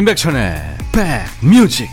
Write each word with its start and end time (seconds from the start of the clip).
임백천의 0.00 0.62
백뮤직 0.92 1.90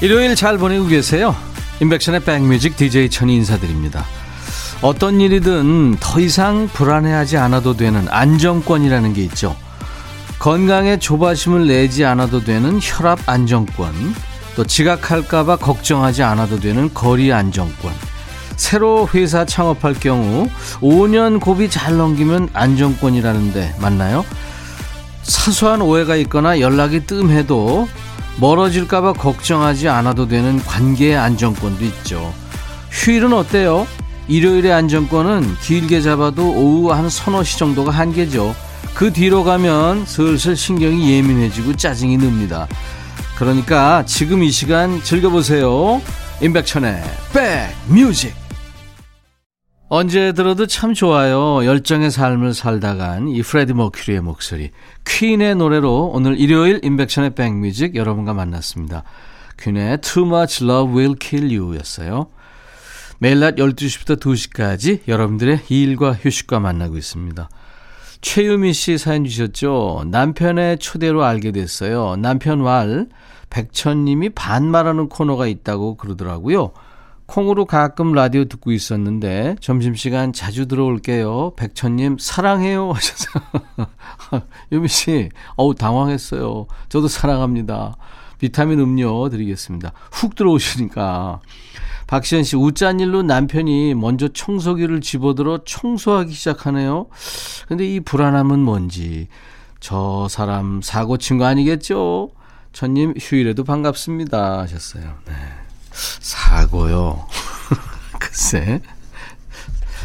일요일 0.00 0.36
잘 0.36 0.58
보내고 0.58 0.86
계세요? 0.86 1.34
임백천의 1.80 2.20
백뮤직 2.20 2.76
DJ 2.76 3.10
천이 3.10 3.34
인사드립니다. 3.34 4.04
어떤 4.80 5.20
일이든 5.20 5.96
더 5.98 6.20
이상 6.20 6.68
불안해하지 6.72 7.36
않아도 7.38 7.76
되는 7.76 8.06
안정권이라는 8.08 9.12
게 9.12 9.24
있죠. 9.24 9.56
건강에 10.44 10.98
조바심을 10.98 11.68
내지 11.68 12.04
않아도 12.04 12.44
되는 12.44 12.78
혈압 12.78 13.26
안정권, 13.26 13.94
또 14.54 14.62
지각할까봐 14.62 15.56
걱정하지 15.56 16.22
않아도 16.22 16.60
되는 16.60 16.92
거리 16.92 17.32
안정권, 17.32 17.90
새로 18.54 19.08
회사 19.14 19.46
창업할 19.46 19.94
경우 19.94 20.50
5년 20.82 21.40
고비 21.40 21.70
잘 21.70 21.96
넘기면 21.96 22.50
안정권이라는데 22.52 23.76
맞나요? 23.80 24.22
사소한 25.22 25.80
오해가 25.80 26.14
있거나 26.16 26.60
연락이 26.60 27.06
뜸해도 27.06 27.88
멀어질까봐 28.38 29.14
걱정하지 29.14 29.88
않아도 29.88 30.28
되는 30.28 30.58
관계의 30.62 31.16
안정권도 31.16 31.86
있죠. 31.86 32.34
휴일은 32.90 33.32
어때요? 33.32 33.86
일요일의 34.28 34.74
안정권은 34.74 35.56
길게 35.62 36.02
잡아도 36.02 36.50
오후 36.50 36.92
한 36.92 37.08
서너 37.08 37.42
시 37.44 37.58
정도가 37.58 37.92
한계죠. 37.92 38.54
그 38.94 39.12
뒤로 39.12 39.42
가면 39.42 40.06
슬슬 40.06 40.56
신경이 40.56 41.12
예민해지고 41.12 41.76
짜증이 41.76 42.16
늡니다. 42.16 42.68
그러니까 43.36 44.04
지금 44.06 44.44
이 44.44 44.50
시간 44.50 45.02
즐겨보세요. 45.02 46.00
임백천의 46.40 47.02
백뮤직. 47.32 48.32
언제 49.88 50.32
들어도 50.32 50.66
참 50.66 50.94
좋아요. 50.94 51.64
열정의 51.64 52.10
삶을 52.10 52.54
살다간 52.54 53.28
이 53.28 53.42
프레디 53.42 53.74
머큐리의 53.74 54.20
목소리. 54.20 54.70
퀸의 55.04 55.56
노래로 55.56 56.12
오늘 56.14 56.38
일요일 56.38 56.80
임백천의 56.82 57.34
백뮤직 57.34 57.96
여러분과 57.96 58.32
만났습니다. 58.32 59.02
퀸의 59.58 60.00
Too 60.02 60.26
Much 60.26 60.64
Love 60.64 60.96
Will 60.96 61.16
Kill 61.20 61.56
You 61.56 61.76
였어요. 61.76 62.28
매일 63.18 63.40
낮 63.40 63.56
12시부터 63.56 64.20
2시까지 64.20 65.00
여러분들의 65.08 65.62
일과 65.68 66.12
휴식과 66.12 66.60
만나고 66.60 66.96
있습니다. 66.96 67.48
최유미 68.24 68.72
씨 68.72 68.96
사연 68.96 69.26
주셨죠? 69.26 70.04
남편의 70.06 70.78
초대로 70.78 71.24
알게 71.24 71.52
됐어요. 71.52 72.16
남편 72.16 72.62
왈, 72.62 73.06
백천님이 73.50 74.30
반말하는 74.30 75.10
코너가 75.10 75.46
있다고 75.46 75.98
그러더라고요. 75.98 76.72
콩으로 77.26 77.66
가끔 77.66 78.14
라디오 78.14 78.46
듣고 78.46 78.72
있었는데 78.72 79.56
점심시간 79.60 80.32
자주 80.32 80.66
들어올게요. 80.66 81.52
백천님 81.56 82.16
사랑해요 82.18 82.92
하셔서 82.96 83.28
유미 84.72 84.88
씨 84.88 85.28
어우 85.56 85.74
당황했어요. 85.74 86.66
저도 86.88 87.08
사랑합니다. 87.08 87.94
비타민 88.38 88.80
음료 88.80 89.28
드리겠습니다. 89.28 89.92
훅 90.12 90.34
들어오시니까 90.34 91.40
박시현 92.14 92.44
씨, 92.44 92.54
웃잔 92.54 93.00
일로 93.00 93.24
남편이 93.24 93.94
먼저 93.94 94.28
청소기를 94.28 95.00
집어들어 95.00 95.64
청소하기 95.64 96.32
시작하네요. 96.32 97.06
근데 97.66 97.92
이 97.92 97.98
불안함은 97.98 98.60
뭔지. 98.60 99.26
저 99.80 100.28
사람 100.30 100.80
사고 100.80 101.16
친 101.18 101.38
거 101.38 101.44
아니겠죠? 101.44 102.30
전님 102.72 103.14
휴일에도 103.18 103.64
반갑습니다. 103.64 104.60
하셨어요. 104.60 105.02
네. 105.26 105.32
사고요. 105.90 107.26
글쎄. 108.20 108.80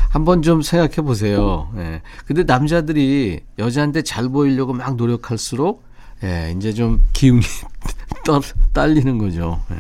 한번 0.10 0.42
좀 0.42 0.64
생각해 0.64 0.96
보세요. 1.08 1.70
네. 1.76 2.02
근데 2.26 2.42
남자들이 2.44 3.42
여자한테 3.60 4.02
잘 4.02 4.30
보이려고 4.30 4.74
막 4.74 4.96
노력할수록, 4.96 5.84
예, 6.24 6.56
이제 6.58 6.74
좀 6.74 7.08
기운이 7.14 7.46
딸리는 8.74 9.20
거죠. 9.20 9.62
네. 9.70 9.78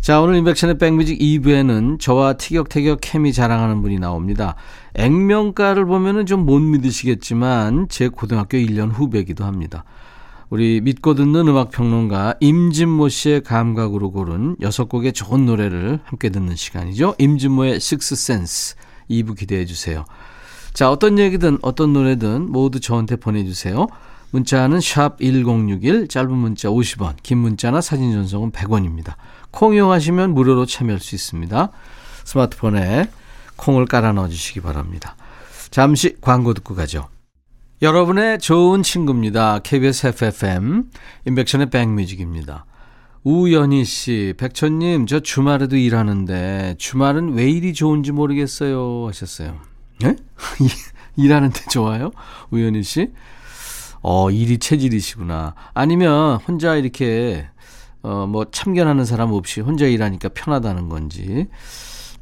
자, 0.00 0.20
오늘 0.20 0.36
인백션의 0.36 0.78
백뮤직 0.78 1.18
2부에는 1.18 2.00
저와 2.00 2.34
티격태격 2.34 2.98
케미 3.02 3.32
자랑하는 3.32 3.82
분이 3.82 3.98
나옵니다. 3.98 4.54
액면가를 4.94 5.84
보면은 5.84 6.24
좀 6.24 6.46
못 6.46 6.60
믿으시겠지만 6.60 7.88
제 7.90 8.08
고등학교 8.08 8.56
1년 8.56 8.90
후배기도 8.92 9.44
합니다. 9.44 9.84
우리 10.48 10.80
믿고 10.80 11.14
듣는 11.14 11.46
음악평론가 11.48 12.36
임진모 12.40 13.10
씨의 13.10 13.42
감각으로 13.42 14.12
고른 14.12 14.56
6곡의 14.56 15.14
좋은 15.14 15.44
노래를 15.44 15.98
함께 16.04 16.30
듣는 16.30 16.56
시간이죠. 16.56 17.16
임진모의 17.18 17.80
식스센스 17.80 18.76
2부 19.10 19.36
기대해 19.36 19.66
주세요. 19.66 20.06
자, 20.72 20.90
어떤 20.90 21.18
얘기든 21.18 21.58
어떤 21.60 21.92
노래든 21.92 22.50
모두 22.50 22.80
저한테 22.80 23.16
보내주세요. 23.16 23.88
문자는 24.30 24.80
샵 24.80 25.18
1061, 25.20 26.08
짧은 26.08 26.30
문자 26.30 26.68
50원, 26.68 27.14
긴 27.22 27.38
문자나 27.38 27.80
사진 27.80 28.12
전송은 28.12 28.52
100원입니다. 28.52 29.14
콩 29.50 29.74
이용하시면 29.74 30.34
무료로 30.34 30.66
참여할 30.66 31.00
수 31.00 31.14
있습니다. 31.14 31.70
스마트폰에 32.24 33.10
콩을 33.56 33.86
깔아 33.86 34.12
넣어주시기 34.12 34.60
바랍니다. 34.60 35.16
잠시 35.70 36.16
광고 36.20 36.54
듣고 36.54 36.74
가죠. 36.74 37.08
여러분의 37.80 38.38
좋은 38.40 38.82
친구입니다. 38.82 39.60
KBS 39.60 40.08
FFM, 40.08 40.90
인백션의 41.26 41.70
백뮤직입니다. 41.70 42.66
우연희 43.22 43.84
씨, 43.84 44.34
백천님, 44.36 45.06
저 45.06 45.20
주말에도 45.20 45.76
일하는데, 45.76 46.76
주말은 46.78 47.34
왜 47.34 47.48
일이 47.48 47.74
좋은지 47.74 48.10
모르겠어요. 48.10 49.06
하셨어요. 49.08 49.60
예? 50.04 50.16
일하는데 51.16 51.60
좋아요? 51.70 52.10
우연희 52.50 52.82
씨? 52.82 53.12
어, 54.02 54.30
일이 54.30 54.58
체질이시구나. 54.58 55.54
아니면 55.74 56.36
혼자 56.36 56.76
이렇게 56.76 57.48
어, 58.08 58.26
뭐 58.26 58.46
참견하는 58.50 59.04
사람 59.04 59.32
없이 59.32 59.60
혼자 59.60 59.84
일하니까 59.84 60.30
편하다는 60.30 60.88
건지 60.88 61.46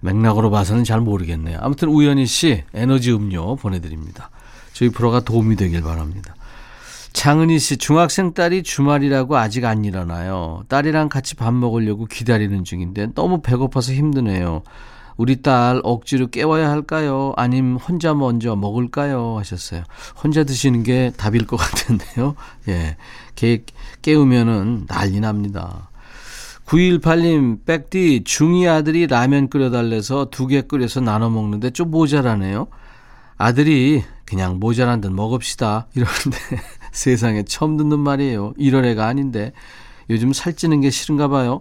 맥락으로 0.01 0.51
봐서는 0.51 0.83
잘 0.83 1.01
모르겠네요. 1.01 1.59
아무튼 1.63 1.89
우연희 1.89 2.27
씨 2.27 2.65
에너지 2.75 3.13
음료 3.13 3.55
보내드립니다. 3.55 4.31
저희 4.73 4.89
프로가 4.89 5.21
도움이 5.21 5.55
되길 5.55 5.83
바랍니다. 5.83 6.35
장은희 7.13 7.61
씨 7.61 7.77
중학생 7.77 8.35
딸이 8.35 8.65
주말이라고 8.65 9.37
아직 9.37 9.65
안 9.65 9.85
일어나요. 9.85 10.65
딸이랑 10.69 11.09
같이 11.09 11.37
밥 11.37 11.55
먹으려고 11.55 12.07
기다리는 12.07 12.65
중인데 12.65 13.15
너무 13.15 13.41
배고파서 13.41 13.93
힘드네요. 13.93 14.63
우리 15.17 15.41
딸 15.43 15.81
억지로 15.83 16.27
깨워야 16.29 16.71
할까요? 16.71 17.33
아님 17.37 17.77
혼자 17.77 18.13
먼저 18.15 18.55
먹을까요? 18.55 19.39
하셨어요. 19.39 19.83
혼자 20.23 20.45
드시는 20.45 20.83
게 20.83 21.13
답일 21.17 21.47
것 21.47 21.57
같은데요. 21.57 22.35
예. 22.69 22.97
깨, 23.35 23.65
깨우면은 24.03 24.87
난리 24.87 25.21
납니다. 25.21 25.89
918님, 26.67 27.65
백디, 27.65 28.25
중2 28.25 28.69
아들이 28.69 29.07
라면 29.07 29.49
끓여달래서 29.49 30.31
두 30.31 30.49
개 30.49 30.63
끓여서 30.63 31.01
나눠 31.01 31.31
먹는데 31.31 31.71
좀 31.71 31.91
모자라네요. 31.91 32.67
아들이 33.39 34.03
그냥 34.25 34.59
모자란 34.59 35.01
듯 35.01 35.13
먹읍시다. 35.13 35.87
이러는데 35.95 36.39
세상에 36.93 37.45
처음 37.45 37.77
듣는 37.77 38.01
말이에요. 38.01 38.55
이런 38.57 38.85
애가 38.85 39.07
아닌데. 39.07 39.53
요즘 40.11 40.33
살찌는 40.33 40.81
게 40.81 40.91
싫은가 40.91 41.29
봐요. 41.29 41.61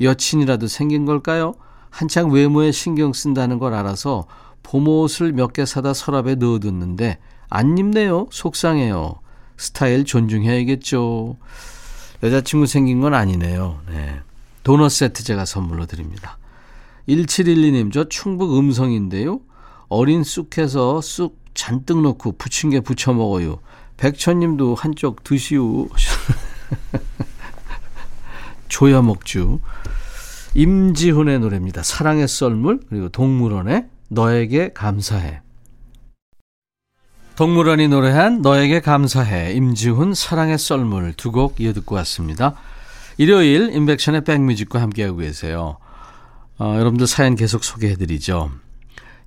여친이라도 0.00 0.66
생긴 0.66 1.06
걸까요? 1.06 1.54
한창 1.92 2.30
외모에 2.30 2.72
신경 2.72 3.12
쓴다는 3.12 3.58
걸 3.58 3.74
알아서 3.74 4.26
봄옷을 4.62 5.32
몇 5.32 5.52
개 5.52 5.66
사다 5.66 5.92
서랍에 5.92 6.36
넣어뒀는데 6.36 7.18
안 7.50 7.76
입네요. 7.76 8.28
속상해요. 8.32 9.16
스타일 9.58 10.04
존중해야겠죠. 10.04 11.36
여자친구 12.22 12.66
생긴 12.66 13.00
건 13.00 13.12
아니네요. 13.14 13.80
네. 13.90 14.20
도넛 14.62 14.90
세트 14.90 15.22
제가 15.22 15.44
선물로 15.44 15.86
드립니다. 15.86 16.38
1712님, 17.08 17.92
저 17.92 18.08
충북 18.08 18.56
음성인데요. 18.56 19.40
어린 19.88 20.24
쑥해서 20.24 21.02
쑥 21.02 21.38
잔뜩 21.52 22.00
넣고 22.00 22.32
부친 22.38 22.70
게 22.70 22.80
부쳐 22.80 23.12
먹어요. 23.12 23.58
백천님도 23.98 24.76
한쪽 24.76 25.22
드시오. 25.24 25.88
조야 28.68 29.02
먹주. 29.02 29.60
임지훈의 30.54 31.38
노래입니다. 31.40 31.82
사랑의 31.82 32.28
썰물 32.28 32.80
그리고 32.88 33.08
동물원의 33.08 33.86
너에게 34.08 34.72
감사해. 34.72 35.40
동물원이 37.36 37.88
노래한 37.88 38.42
너에게 38.42 38.80
감사해 38.80 39.54
임지훈 39.54 40.12
사랑의 40.14 40.58
썰물 40.58 41.14
두 41.14 41.32
곡 41.32 41.60
이어 41.60 41.72
듣고 41.72 41.94
왔습니다. 41.96 42.54
일요일 43.16 43.70
인백션의 43.74 44.24
백뮤직과 44.24 44.80
함께하고 44.82 45.18
계세요. 45.18 45.78
어, 46.58 46.74
여러분들 46.78 47.06
사연 47.06 47.34
계속 47.34 47.64
소개해드리죠. 47.64 48.50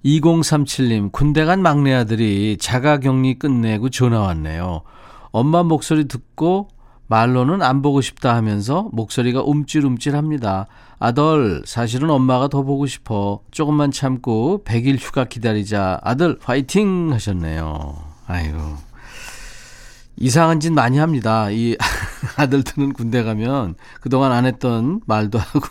2037님 0.06 1.12
군대 1.12 1.45
간 1.45 1.63
막내 1.63 1.94
아들이 1.95 2.57
자가격리 2.60 3.39
끝내고 3.39 3.89
전화 3.89 4.19
왔네요. 4.19 4.83
엄마 5.31 5.63
목소리 5.63 6.07
듣고 6.07 6.69
말로는 7.07 7.61
안 7.61 7.81
보고 7.81 8.01
싶다 8.01 8.35
하면서 8.35 8.89
목소리가 8.91 9.41
움찔움찔합니다. 9.43 10.67
아들, 10.97 11.61
사실은 11.65 12.09
엄마가 12.09 12.47
더 12.47 12.63
보고 12.63 12.87
싶어. 12.87 13.41
조금만 13.51 13.91
참고 13.91 14.63
100일 14.65 14.97
휴가 14.99 15.25
기다리자. 15.25 15.99
아들, 16.03 16.39
화이팅! 16.41 17.11
하셨네요. 17.13 17.95
아이고. 18.27 18.77
이상한 20.17 20.59
짓 20.59 20.71
많이 20.71 20.97
합니다. 20.97 21.49
이 21.51 21.75
아들들은 22.37 22.93
군대 22.93 23.21
가면 23.23 23.75
그동안 23.99 24.31
안 24.31 24.45
했던 24.45 25.01
말도 25.05 25.37
하고 25.37 25.67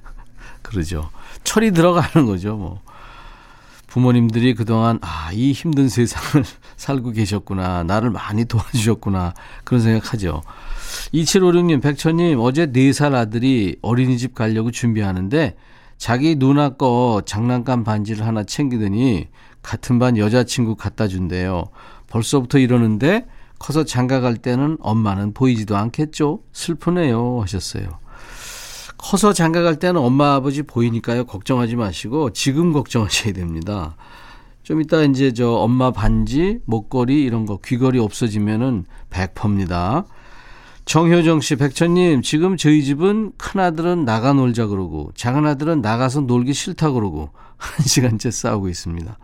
그러죠. 0.62 1.10
철이 1.44 1.70
들어가는 1.70 2.26
거죠, 2.26 2.56
뭐. 2.56 2.80
부모님들이 3.86 4.54
그동안 4.54 4.98
아, 5.00 5.30
이 5.32 5.52
힘든 5.52 5.88
세상을 5.88 6.44
살고 6.76 7.12
계셨구나. 7.12 7.84
나를 7.84 8.10
많이 8.10 8.44
도와주셨구나. 8.44 9.32
그런 9.64 9.80
생각하죠. 9.80 10.42
2756님, 11.12 11.82
백천님, 11.82 12.40
어제 12.40 12.66
4살 12.66 13.14
아들이 13.14 13.76
어린이집 13.82 14.34
가려고 14.34 14.70
준비하는데 14.70 15.56
자기 15.98 16.36
누나 16.36 16.70
거 16.70 17.22
장난감 17.24 17.84
반지를 17.84 18.26
하나 18.26 18.44
챙기더니 18.44 19.28
같은 19.62 19.98
반 19.98 20.16
여자친구 20.16 20.76
갖다 20.76 21.08
준대요. 21.08 21.64
벌써부터 22.08 22.58
이러는데 22.58 23.26
커서 23.58 23.84
장가 23.84 24.20
갈 24.20 24.36
때는 24.36 24.76
엄마는 24.80 25.32
보이지도 25.32 25.76
않겠죠? 25.76 26.40
슬프네요. 26.52 27.40
하셨어요. 27.40 27.98
커서 28.98 29.32
장가 29.32 29.62
갈 29.62 29.78
때는 29.78 30.00
엄마 30.00 30.34
아버지 30.34 30.62
보이니까요. 30.62 31.24
걱정하지 31.24 31.76
마시고 31.76 32.32
지금 32.32 32.72
걱정하셔야 32.72 33.32
됩니다. 33.32 33.96
좀 34.62 34.80
이따 34.80 35.02
이제 35.02 35.32
저 35.32 35.52
엄마 35.52 35.92
반지, 35.92 36.58
목걸이 36.64 37.22
이런 37.22 37.46
거 37.46 37.58
귀걸이 37.64 37.98
없어지면은 37.98 38.84
100%입니다. 39.10 40.06
정효정 40.86 41.40
씨, 41.40 41.56
백천님, 41.56 42.22
지금 42.22 42.56
저희 42.56 42.84
집은 42.84 43.32
큰아들은 43.36 44.04
나가 44.04 44.32
놀자 44.32 44.66
그러고, 44.68 45.10
작은아들은 45.16 45.80
나가서 45.82 46.22
놀기 46.22 46.52
싫다 46.52 46.92
그러고, 46.92 47.30
한 47.58 47.84
시간째 47.84 48.30
싸우고 48.30 48.68
있습니다. 48.68 49.18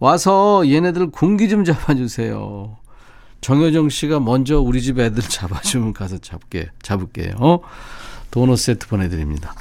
와서 0.00 0.62
얘네들 0.66 1.10
공기 1.10 1.48
좀 1.48 1.64
잡아주세요. 1.64 2.76
정효정 3.42 3.90
씨가 3.90 4.20
먼저 4.20 4.58
우리 4.60 4.80
집 4.80 4.98
애들 4.98 5.22
잡아주면 5.22 5.92
가서 5.92 6.16
잡게, 6.18 6.68
잡을게요. 6.82 7.34
어? 7.38 7.60
도넛 8.30 8.58
세트 8.58 8.88
보내드립니다. 8.88 9.54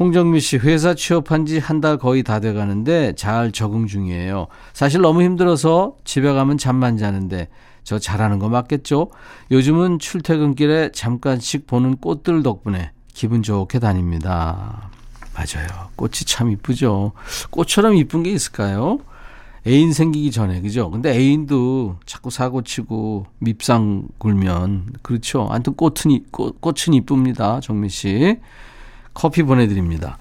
홍정미 0.00 0.40
씨, 0.40 0.56
회사 0.58 0.94
취업한 0.94 1.46
지 1.46 1.58
한 1.60 1.80
달 1.80 1.98
거의 1.98 2.22
다 2.24 2.40
돼 2.40 2.52
가는데 2.52 3.14
잘 3.14 3.52
적응 3.52 3.86
중이에요. 3.86 4.48
사실 4.72 5.00
너무 5.02 5.22
힘들어서 5.22 5.96
집에 6.04 6.32
가면 6.32 6.58
잠만 6.58 6.96
자는데 6.96 7.48
저 7.88 7.98
잘하는 7.98 8.38
거 8.38 8.50
맞겠죠? 8.50 9.10
요즘은 9.50 9.98
출퇴근길에 9.98 10.92
잠깐씩 10.92 11.66
보는 11.66 11.96
꽃들 11.96 12.42
덕분에 12.42 12.90
기분 13.14 13.42
좋게 13.42 13.78
다닙니다. 13.78 14.90
맞아요. 15.34 15.88
꽃이 15.96 16.12
참 16.26 16.50
이쁘죠. 16.50 17.12
꽃처럼 17.48 17.94
이쁜 17.94 18.24
게 18.24 18.30
있을까요? 18.30 18.98
애인 19.66 19.94
생기기 19.94 20.32
전에 20.32 20.60
그죠? 20.60 20.90
근데 20.90 21.14
애인도 21.16 21.96
자꾸 22.04 22.28
사고 22.28 22.60
치고 22.60 23.24
밉상 23.38 24.08
굴면 24.18 24.96
그렇죠. 25.00 25.48
아무튼 25.50 25.72
꽃은 25.72 26.26
꽃, 26.30 26.60
꽃은 26.60 26.92
이쁩니다. 26.92 27.58
정민 27.60 27.88
씨. 27.88 28.36
커피 29.14 29.42
보내 29.42 29.66
드립니다. 29.66 30.18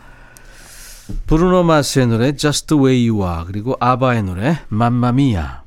브루노 1.26 1.64
마스의 1.64 2.08
노래 2.08 2.34
Just 2.34 2.68
the 2.68 2.82
Way 2.82 3.10
You 3.10 3.30
Are 3.30 3.44
그리고 3.46 3.76
아바의 3.82 4.24
노래 4.24 4.58
맘마미야. 4.70 5.67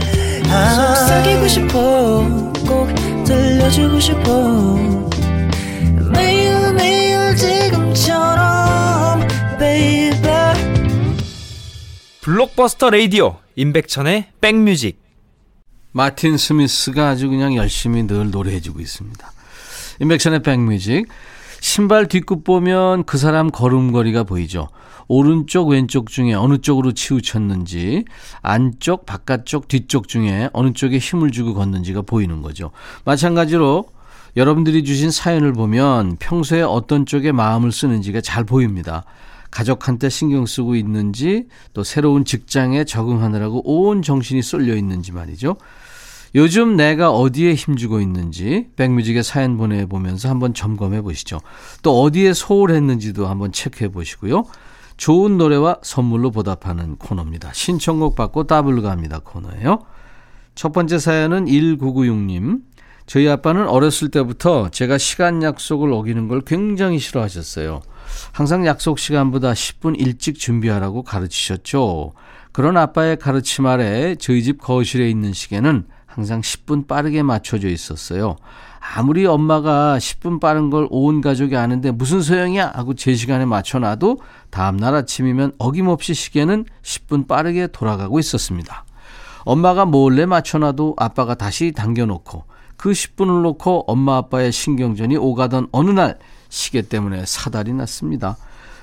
속삭이고 1.11 1.47
싶어 1.49 2.25
꼭 2.65 2.87
들려주고 3.25 3.99
싶어. 3.99 4.77
매일 6.13 6.73
매일 6.73 7.35
지금처럼 7.35 9.19
baby. 9.59 10.21
블록버스터 12.21 12.91
레이디오 12.91 13.39
임백천의 13.57 14.27
백뮤직. 14.39 15.01
마틴 15.91 16.37
스미스가 16.37 17.09
아주 17.09 17.27
그냥 17.27 17.57
열심히 17.57 18.07
늘 18.07 18.31
노래해주고 18.31 18.79
있습니다. 18.79 19.31
임백천의 19.99 20.43
백뮤직 20.43 21.09
신발 21.61 22.07
뒷굽 22.07 22.43
보면 22.43 23.03
그 23.03 23.19
사람 23.19 23.51
걸음걸이가 23.51 24.23
보이죠. 24.23 24.67
오른쪽 25.07 25.69
왼쪽 25.69 26.09
중에 26.09 26.33
어느 26.33 26.57
쪽으로 26.57 26.91
치우쳤는지 26.91 28.03
안쪽 28.41 29.05
바깥쪽 29.05 29.67
뒤쪽 29.67 30.07
중에 30.07 30.49
어느 30.53 30.73
쪽에 30.73 30.97
힘을 30.97 31.29
주고 31.29 31.53
걷는지가 31.53 32.01
보이는 32.01 32.41
거죠. 32.41 32.71
마찬가지로 33.05 33.85
여러분들이 34.35 34.83
주신 34.83 35.11
사연을 35.11 35.53
보면 35.53 36.17
평소에 36.17 36.63
어떤 36.63 37.05
쪽에 37.05 37.31
마음을 37.31 37.71
쓰는지가 37.71 38.21
잘 38.21 38.43
보입니다. 38.43 39.03
가족한테 39.51 40.09
신경 40.09 40.47
쓰고 40.47 40.75
있는지 40.75 41.45
또 41.73 41.83
새로운 41.83 42.25
직장에 42.25 42.85
적응하느라고 42.85 43.61
온 43.65 44.01
정신이 44.01 44.41
쏠려 44.41 44.75
있는지 44.75 45.11
말이죠. 45.11 45.57
요즘 46.33 46.77
내가 46.77 47.11
어디에 47.11 47.53
힘주고 47.53 47.99
있는지 47.99 48.67
백뮤직에 48.77 49.21
사연 49.21 49.57
보내보면서 49.57 50.29
한번 50.29 50.53
점검해 50.53 51.01
보시죠. 51.01 51.39
또 51.83 52.01
어디에 52.01 52.33
소홀했는지도 52.33 53.27
한번 53.27 53.51
체크해 53.51 53.89
보시고요. 53.89 54.45
좋은 54.97 55.37
노래와 55.37 55.77
선물로 55.81 56.31
보답하는 56.31 56.95
코너입니다. 56.97 57.51
신청곡 57.53 58.15
받고 58.15 58.45
더블 58.45 58.81
갑니다 58.81 59.19
코너예요. 59.19 59.79
첫 60.55 60.71
번째 60.71 60.99
사연은 60.99 61.45
1996님. 61.45 62.61
저희 63.07 63.27
아빠는 63.27 63.67
어렸을 63.67 64.09
때부터 64.09 64.69
제가 64.69 64.97
시간 64.97 65.43
약속을 65.43 65.91
어기는 65.91 66.27
걸 66.27 66.41
굉장히 66.41 66.99
싫어하셨어요. 66.99 67.81
항상 68.31 68.65
약속 68.65 68.99
시간보다 68.99 69.53
10분 69.53 69.99
일찍 69.99 70.37
준비하라고 70.37 71.03
가르치셨죠. 71.03 72.13
그런 72.51 72.77
아빠의 72.77 73.17
가르침 73.17 73.65
아래 73.65 74.15
저희 74.15 74.43
집 74.43 74.61
거실에 74.61 75.09
있는 75.09 75.33
시계는 75.33 75.85
항상 76.13 76.41
10분 76.41 76.87
빠르게 76.87 77.23
맞춰져 77.23 77.69
있었어요. 77.69 78.35
아무리 78.95 79.25
엄마가 79.25 79.97
10분 79.97 80.39
빠른 80.41 80.69
걸 80.69 80.87
온 80.89 81.21
가족이 81.21 81.55
아는데 81.55 81.91
무슨 81.91 82.21
소용이야 82.21 82.71
하고 82.75 82.93
제 82.95 83.13
시간에 83.15 83.45
맞춰놔도 83.45 84.19
다음날 84.49 84.93
아침이면 84.95 85.53
어김없이 85.57 86.13
시계는 86.13 86.65
10분 86.83 87.27
빠르게 87.27 87.67
돌아가고 87.67 88.19
있었습니다. 88.19 88.83
엄마가 89.43 89.85
몰래 89.85 90.25
맞춰놔도 90.25 90.95
아빠가 90.97 91.35
다시 91.35 91.71
당겨놓고 91.71 92.43
그 92.77 92.91
10분을 92.91 93.41
놓고 93.43 93.85
엄마 93.87 94.17
아빠의 94.17 94.51
신경전이 94.51 95.15
오가던 95.17 95.67
어느 95.71 95.91
날 95.91 96.17
시계 96.49 96.81
때문에 96.81 97.23
사달이 97.25 97.73
났습니다. 97.73 98.37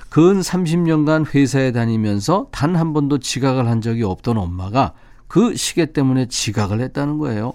근 0.09 0.39
30년간 0.41 1.35
회사에 1.35 1.71
다니면서 1.71 2.47
단 2.51 2.75
한 2.75 2.93
번도 2.93 3.19
지각을 3.19 3.67
한 3.67 3.81
적이 3.81 4.03
없던 4.03 4.37
엄마가 4.37 4.93
그 5.29 5.55
시계 5.55 5.85
때문에 5.85 6.25
지각을 6.25 6.81
했다는 6.81 7.19
거예요. 7.19 7.53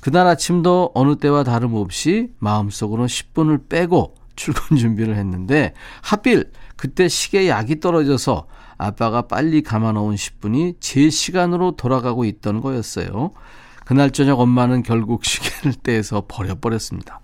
그날 0.00 0.26
아침도 0.26 0.92
어느 0.94 1.16
때와 1.16 1.42
다름없이 1.42 2.28
마음속으로 2.38 3.06
10분을 3.06 3.68
빼고 3.68 4.14
출근 4.36 4.76
준비를 4.78 5.16
했는데 5.16 5.72
하필 6.02 6.50
그때 6.76 7.08
시계 7.08 7.48
약이 7.48 7.80
떨어져서 7.80 8.46
아빠가 8.76 9.22
빨리 9.22 9.62
감아놓은 9.62 10.16
10분이 10.16 10.76
제 10.80 11.08
시간으로 11.08 11.72
돌아가고 11.76 12.26
있던 12.26 12.60
거였어요. 12.60 13.32
그날 13.86 14.10
저녁 14.10 14.40
엄마는 14.40 14.82
결국 14.82 15.24
시계를 15.26 15.72
떼서 15.82 16.24
버려버렸습니다. 16.28 17.20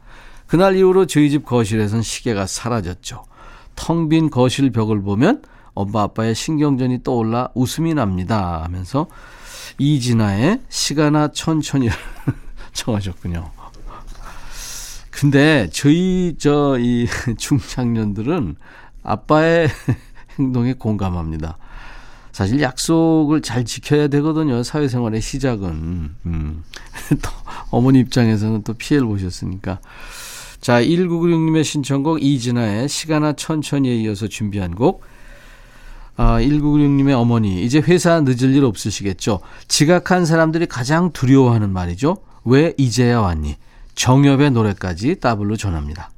그날 0.47 0.77
이후로 0.77 1.07
저희 1.07 1.29
집 1.29 1.45
거실에선 1.45 2.01
시계가 2.01 2.47
사라졌죠. 2.47 3.25
텅 3.77 4.09
빈 4.09 4.31
거실 4.31 4.71
벽을 4.71 5.03
보면 5.03 5.43
엄마 5.75 6.03
아빠의 6.03 6.35
신경전이 6.35 7.03
떠올라 7.03 7.51
웃음이 7.55 7.95
납니다 7.95 8.63
하면서 8.65 9.07
이진아의 9.81 10.61
시간아 10.69 11.29
천천히 11.29 11.89
청하셨군요. 12.75 13.51
근데 15.11 15.69
저희 15.73 16.37
저 16.39 16.77
이 16.79 17.07
중장년들은 17.39 18.57
아빠의 19.03 19.69
행동에 20.39 20.75
공감합니다. 20.75 21.57
사실 22.31 22.61
약속을 22.61 23.41
잘 23.41 23.65
지켜야 23.65 24.09
되거든요. 24.09 24.63
사회생활의 24.63 25.23
시작은. 25.23 26.15
음. 26.27 26.65
어머니 27.71 28.01
입장에서는 28.01 28.63
또 28.63 28.75
피해를 28.75 29.07
보셨으니까. 29.09 29.81
자, 30.61 30.83
1996님의 30.83 31.65
신청곡 31.65 32.23
이진아의 32.23 32.89
시간아 32.89 33.33
천천히에 33.33 33.97
이어서 33.97 34.29
준비한 34.29 34.75
곡. 34.75 35.05
아, 36.17 36.39
1996님의 36.41 37.13
어머니, 37.13 37.65
이제 37.65 37.79
회사 37.81 38.21
늦을 38.21 38.55
일 38.55 38.65
없으시겠죠? 38.65 39.41
지각한 39.69 40.27
사람들이 40.27 40.67
가장 40.67 41.13
두려워하는 41.13 41.73
말이죠. 41.73 42.19
왜 42.45 42.75
이제야 42.77 43.21
왔니? 43.21 43.57
정엽의 43.95 44.51
노래까지 44.51 45.21
따블로 45.21 45.57
전합니다. 45.57 46.11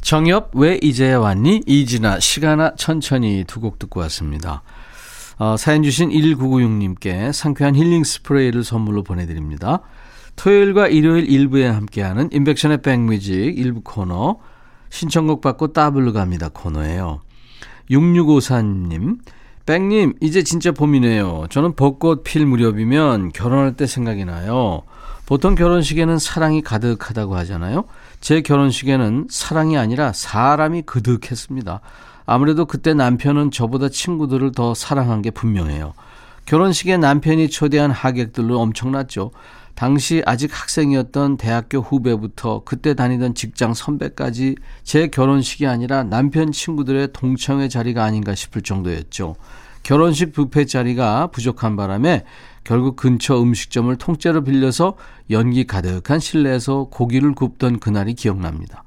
정엽, 0.00 0.50
왜 0.54 0.78
이제야 0.82 1.18
왔니? 1.18 1.62
이진아, 1.66 2.20
시간아 2.20 2.74
천천히 2.76 3.44
두 3.46 3.60
곡 3.60 3.78
듣고 3.78 4.00
왔습니다. 4.00 4.62
어, 5.38 5.56
사연 5.56 5.82
주신 5.82 6.10
1996님께 6.10 7.32
상쾌한 7.32 7.74
힐링 7.74 8.04
스프레이를 8.04 8.64
선물로 8.64 9.02
보내드립니다. 9.02 9.80
토요일과 10.36 10.88
일요일 10.88 11.28
일부에 11.30 11.66
함께하는 11.68 12.28
인백션의 12.32 12.82
백뮤직 12.82 13.58
일부 13.58 13.80
코너 13.82 14.38
신청곡 14.94 15.40
받고 15.40 15.72
따블로 15.72 16.12
갑니다 16.12 16.48
코너예요. 16.48 17.20
6654님 17.90 19.18
백님 19.66 20.14
이제 20.20 20.44
진짜 20.44 20.70
봄이네요. 20.70 21.46
저는 21.50 21.74
벚꽃 21.74 22.22
필 22.22 22.46
무렵이면 22.46 23.32
결혼할 23.32 23.76
때 23.76 23.88
생각이 23.88 24.24
나요. 24.24 24.82
보통 25.26 25.56
결혼식에는 25.56 26.18
사랑이 26.20 26.62
가득하다고 26.62 27.34
하잖아요. 27.38 27.84
제 28.20 28.40
결혼식에는 28.40 29.26
사랑이 29.30 29.76
아니라 29.76 30.12
사람이 30.12 30.82
그득했습니다. 30.82 31.80
아무래도 32.24 32.64
그때 32.64 32.94
남편은 32.94 33.50
저보다 33.50 33.88
친구들을 33.88 34.52
더 34.52 34.74
사랑한 34.74 35.22
게 35.22 35.32
분명해요. 35.32 35.94
결혼식에 36.46 36.98
남편이 36.98 37.48
초대한 37.48 37.90
하객들로 37.90 38.60
엄청났죠. 38.60 39.32
당시 39.74 40.22
아직 40.24 40.50
학생이었던 40.52 41.36
대학교 41.36 41.78
후배부터 41.78 42.62
그때 42.64 42.94
다니던 42.94 43.34
직장 43.34 43.74
선배까지 43.74 44.56
제 44.82 45.08
결혼식이 45.08 45.66
아니라 45.66 46.04
남편 46.04 46.52
친구들의 46.52 47.08
동창회 47.12 47.68
자리가 47.68 48.04
아닌가 48.04 48.34
싶을 48.34 48.62
정도였죠. 48.62 49.34
결혼식 49.82 50.32
뷔페 50.32 50.66
자리가 50.66 51.28
부족한 51.28 51.76
바람에 51.76 52.24
결국 52.62 52.96
근처 52.96 53.40
음식점을 53.40 53.94
통째로 53.96 54.42
빌려서 54.42 54.94
연기 55.30 55.66
가득한 55.66 56.20
실내에서 56.20 56.88
고기를 56.90 57.34
굽던 57.34 57.80
그날이 57.80 58.14
기억납니다. 58.14 58.84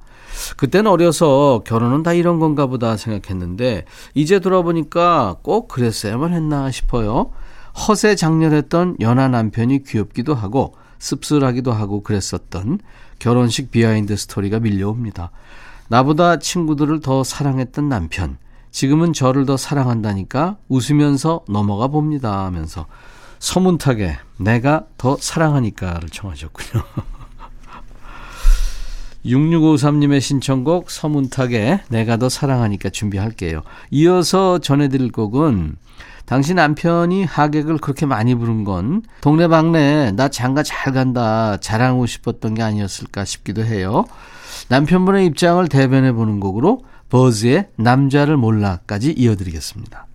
그때는 0.56 0.90
어려서 0.90 1.62
결혼은 1.64 2.02
다 2.02 2.12
이런 2.12 2.38
건가 2.40 2.66
보다 2.66 2.96
생각했는데 2.96 3.84
이제 4.14 4.40
돌아보니까 4.40 5.36
꼭 5.42 5.68
그랬어야만 5.68 6.32
했나 6.32 6.70
싶어요. 6.70 7.30
허세 7.78 8.16
장렬했던 8.16 8.96
연하 9.00 9.28
남편이 9.28 9.84
귀엽기도 9.84 10.34
하고 10.34 10.74
씁쓸하기도 10.98 11.72
하고 11.72 12.02
그랬었던 12.02 12.80
결혼식 13.18 13.70
behind 13.70 14.16
story가 14.16 14.58
밀려옵니다. 14.60 15.30
나보다 15.88 16.38
친구들을 16.38 17.00
더 17.00 17.24
사랑했던 17.24 17.88
남편. 17.88 18.36
지금은 18.70 19.12
저를 19.12 19.46
더 19.46 19.56
사랑한다니까 19.56 20.58
웃으면서 20.68 21.44
넘어가 21.48 21.88
봅니다 21.88 22.44
하면서 22.44 22.86
서문탁의 23.38 24.18
내가 24.38 24.84
더 24.98 25.16
사랑하니까를 25.18 26.10
청하셨군요. 26.10 26.84
6653님의 29.24 30.20
신청곡 30.20 30.90
서문탁의 30.90 31.80
내가 31.88 32.16
더 32.18 32.28
사랑하니까 32.28 32.90
준비할게요. 32.90 33.62
이어서 33.90 34.58
전해드릴 34.58 35.12
곡은 35.12 35.76
당시 36.28 36.52
남편이 36.52 37.24
하객을 37.24 37.78
그렇게 37.78 38.04
많이 38.04 38.34
부른 38.34 38.64
건 38.64 39.02
동네방네 39.22 40.12
나 40.12 40.28
장가 40.28 40.62
잘 40.62 40.92
간다 40.92 41.56
자랑하고 41.56 42.04
싶었던 42.04 42.52
게 42.52 42.62
아니었을까 42.62 43.24
싶기도 43.24 43.64
해요. 43.64 44.04
남편분의 44.68 45.24
입장을 45.24 45.66
대변해 45.68 46.12
보는 46.12 46.38
곡으로 46.38 46.84
버즈의 47.08 47.68
남자를 47.76 48.36
몰라까지 48.36 49.14
이어드리겠습니다. 49.16 50.06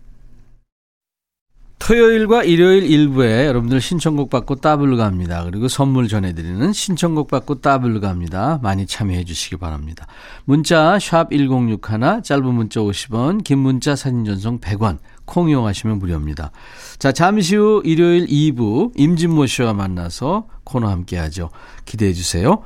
토요일과 1.80 2.44
일요일 2.44 2.84
일부에 2.84 3.48
여러분들 3.48 3.82
신청곡 3.82 4.30
받고 4.30 4.56
따블로 4.56 4.96
갑니다. 4.96 5.44
그리고 5.44 5.68
선물 5.68 6.08
전해드리는 6.08 6.72
신청곡 6.72 7.28
받고 7.28 7.60
따블로 7.60 8.00
갑니다. 8.00 8.60
많이 8.62 8.86
참여해 8.86 9.26
주시기 9.26 9.58
바랍니다. 9.58 10.06
문자 10.46 10.98
1061, 11.00 12.22
짧은 12.24 12.46
문자 12.46 12.80
50원, 12.80 13.44
긴 13.44 13.60
문자 13.60 13.98
사진 13.98 14.24
전송 14.24 14.60
100원, 14.60 15.00
콩 15.26 15.50
이용하시면 15.50 16.00
무료입니다. 16.00 16.52
자, 17.00 17.12
잠시 17.12 17.56
후 17.56 17.82
일요일 17.86 18.28
2부 18.28 18.92
임진모 18.96 19.46
씨와 19.46 19.74
만나서 19.74 20.48
코너 20.64 20.88
함께 20.88 21.18
하죠. 21.18 21.50
기대해 21.86 22.14
주세요. 22.14 22.62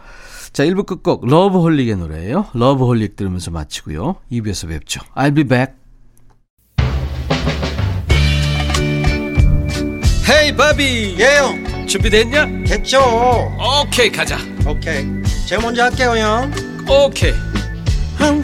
자, 0.54 0.64
1부 0.66 0.86
끝곡 0.86 1.28
러브홀릭의 1.28 1.98
노래예요. 1.98 2.48
러브홀릭 2.54 3.16
들으면서 3.16 3.52
마치고요. 3.52 4.16
2부에서 4.32 4.70
뵙죠. 4.70 5.02
I'll 5.16 5.36
be 5.36 5.44
back. 5.44 5.74
Hey 10.29 10.56
바비 10.56 11.16
예 11.17 11.35
형 11.35 11.88
준비됐냐? 11.88 12.46
됐죠 12.66 13.00
오케이 13.82 14.12
가자 14.12 14.38
오케이 14.68 15.06
제가 15.48 15.62
먼저 15.62 15.84
할게요 15.84 16.18
형 16.18 16.52
오케이 16.90 17.32
I'm 18.20 18.44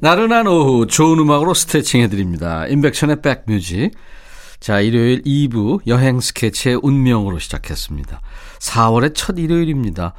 나른한 0.00 0.46
오후 0.46 0.86
좋은 0.86 1.18
음악으로 1.18 1.54
스트레칭 1.54 2.02
해드립니다. 2.02 2.68
임백천의 2.68 3.20
백뮤직. 3.20 3.90
자, 4.60 4.80
일요일 4.80 5.22
2부 5.22 5.80
여행 5.88 6.20
스케치의 6.20 6.78
운명으로 6.82 7.40
시작했습니다. 7.40 8.20
4월의 8.60 9.14
첫 9.16 9.38
일요일입니다. 9.38 10.14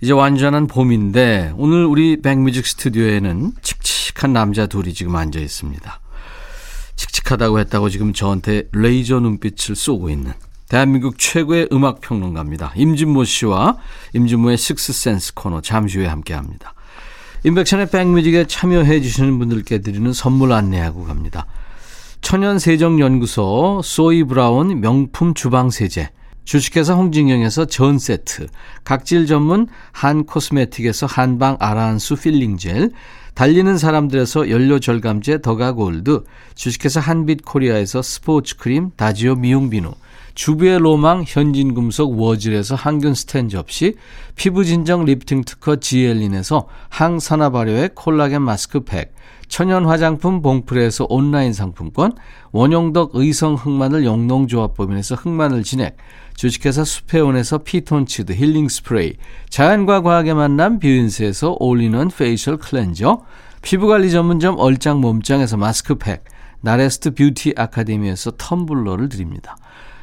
이제 0.00 0.12
완전한 0.12 0.66
봄인데 0.66 1.52
오늘 1.56 1.84
우리 1.84 2.20
백뮤직 2.20 2.66
스튜디오에는 2.66 3.52
칙칙한 3.62 4.32
남자 4.32 4.66
둘이 4.66 4.94
지금 4.94 5.14
앉아 5.14 5.38
있습니다. 5.38 6.00
칙칙하다고 6.96 7.60
했다고 7.60 7.88
지금 7.88 8.12
저한테 8.12 8.64
레이저 8.72 9.20
눈빛을 9.20 9.76
쏘고 9.76 10.10
있는 10.10 10.32
대한민국 10.68 11.18
최고의 11.18 11.68
음악 11.72 12.00
평론가입니다. 12.00 12.72
임진모 12.74 13.24
씨와 13.24 13.76
임진모의 14.12 14.56
식스센스 14.56 15.34
코너 15.34 15.60
잠시 15.60 15.98
후에 15.98 16.08
함께합니다. 16.08 16.74
임백천의 17.44 17.90
백뮤직에 17.90 18.46
참여해 18.46 19.00
주시는 19.00 19.38
분들께 19.38 19.78
드리는 19.78 20.12
선물 20.12 20.52
안내하고 20.52 21.04
갑니다. 21.04 21.46
천연세정연구소 22.20 23.80
소이브라운 23.82 24.80
명품 24.80 25.32
주방세제 25.32 26.10
주식회사 26.44 26.94
홍진경에서 26.94 27.64
전세트 27.66 28.48
각질 28.84 29.26
전문 29.26 29.68
한 29.92 30.24
코스메틱에서 30.26 31.06
한방 31.06 31.56
아라한수 31.60 32.16
필링젤 32.16 32.90
달리는 33.34 33.78
사람들에서 33.78 34.50
연료절감제 34.50 35.40
더가골드 35.40 36.24
주식회사 36.54 37.00
한빛코리아에서 37.00 38.02
스포츠크림 38.02 38.90
다지오 38.96 39.36
미용비누 39.36 39.92
주부의 40.40 40.78
로망 40.78 41.24
현진금속 41.26 42.18
워즐에서 42.18 42.74
항균 42.74 43.12
스텐 43.12 43.50
접시, 43.50 43.96
피부진정 44.36 45.04
리프팅 45.04 45.44
특허 45.44 45.76
지엘린에서 45.76 46.66
항산화 46.88 47.50
발효의 47.50 47.90
콜라겐 47.94 48.40
마스크팩, 48.40 49.12
천연 49.48 49.84
화장품 49.84 50.40
봉프레에서 50.40 51.04
온라인 51.10 51.52
상품권, 51.52 52.12
원용덕 52.52 53.10
의성 53.12 53.52
흑마늘 53.52 54.06
영농조합법인에서 54.06 55.16
흑마늘 55.16 55.62
진액, 55.62 55.98
주식회사 56.34 56.84
수페온에서 56.84 57.58
피톤치드 57.58 58.32
힐링 58.32 58.70
스프레이, 58.70 59.16
자연과 59.50 60.00
과학의 60.00 60.32
만남 60.32 60.78
뷰인스에서 60.78 61.56
올리는 61.60 62.08
페이셜 62.08 62.56
클렌저, 62.56 63.20
피부관리 63.60 64.10
전문점 64.10 64.58
얼짱 64.58 65.02
몸짱에서 65.02 65.58
마스크팩, 65.58 66.24
나레스트 66.62 67.10
뷰티 67.10 67.52
아카데미에서 67.58 68.30
텀블러를 68.32 69.10
드립니다. 69.10 69.58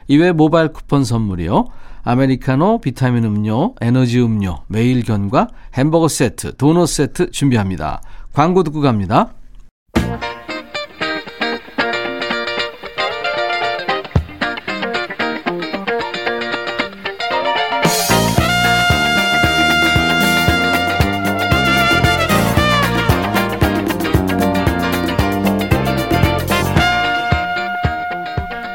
이외 0.08 0.32
모바일 0.32 0.70
쿠폰 0.70 1.04
선물이요. 1.04 1.66
아메리카노, 2.04 2.80
비타민 2.80 3.26
음료, 3.26 3.76
에너지 3.82 4.22
음료, 4.22 4.60
매일 4.68 5.04
견과, 5.04 5.50
햄버거 5.74 6.08
세트, 6.08 6.56
도넛 6.56 6.88
세트 6.88 7.32
준비합니다. 7.32 8.02
광고 8.34 8.64
듣고 8.64 8.82
갑니다. 8.82 9.34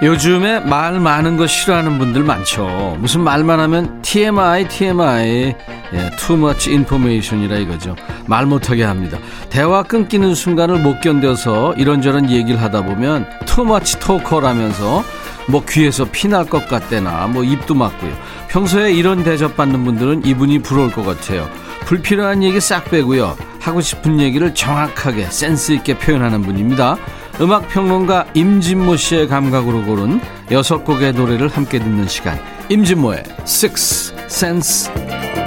요즘에 0.02 0.58
말 0.60 0.98
많은 0.98 1.36
거 1.36 1.46
싫어하는 1.46 1.98
분들 1.98 2.24
많죠. 2.24 2.96
무슨 2.98 3.20
말만 3.20 3.60
하면 3.60 4.02
TMI, 4.02 4.66
TMI, 4.66 5.54
예, 5.94 6.10
too 6.18 6.36
much 6.36 6.70
information이라 6.70 7.56
이거죠. 7.58 7.94
말 8.26 8.46
못하게 8.46 8.82
합니다. 8.82 9.18
대화 9.48 9.84
끊기는 9.84 10.34
순간을 10.34 10.80
못 10.80 11.00
견뎌서 11.00 11.74
이런저런 11.74 12.30
얘기를 12.30 12.60
하다 12.60 12.84
보면 12.84 13.26
too 13.46 13.64
much 13.64 14.00
talker라면서 14.00 15.04
뭐 15.46 15.62
귀에서 15.68 16.04
피 16.10 16.26
날 16.28 16.46
것 16.46 16.68
같대나 16.68 17.28
뭐 17.28 17.44
입도 17.44 17.74
막고요. 17.74 18.12
평소에 18.48 18.92
이런 18.92 19.22
대접받는 19.22 19.84
분들은 19.84 20.26
이분이 20.26 20.62
부러울 20.62 20.90
것 20.90 21.04
같아요. 21.04 21.48
불필요한 21.86 22.42
얘기 22.42 22.58
싹 22.60 22.90
빼고요. 22.90 23.36
하고 23.60 23.80
싶은 23.80 24.18
얘기를 24.18 24.52
정확하게 24.52 25.26
센스 25.26 25.70
있게 25.72 25.96
표현하는 25.96 26.42
분입니다. 26.42 26.96
음악 27.40 27.68
평론가 27.68 28.26
임진모 28.34 28.96
씨의 28.96 29.28
감각으로 29.28 29.84
고른 29.84 30.20
여섯 30.50 30.84
곡의 30.84 31.14
노래를 31.14 31.48
함께 31.48 31.78
듣는 31.78 32.06
시간. 32.06 32.38
임진모의 32.68 33.24
Six 33.44 34.14
Sense. 34.26 35.41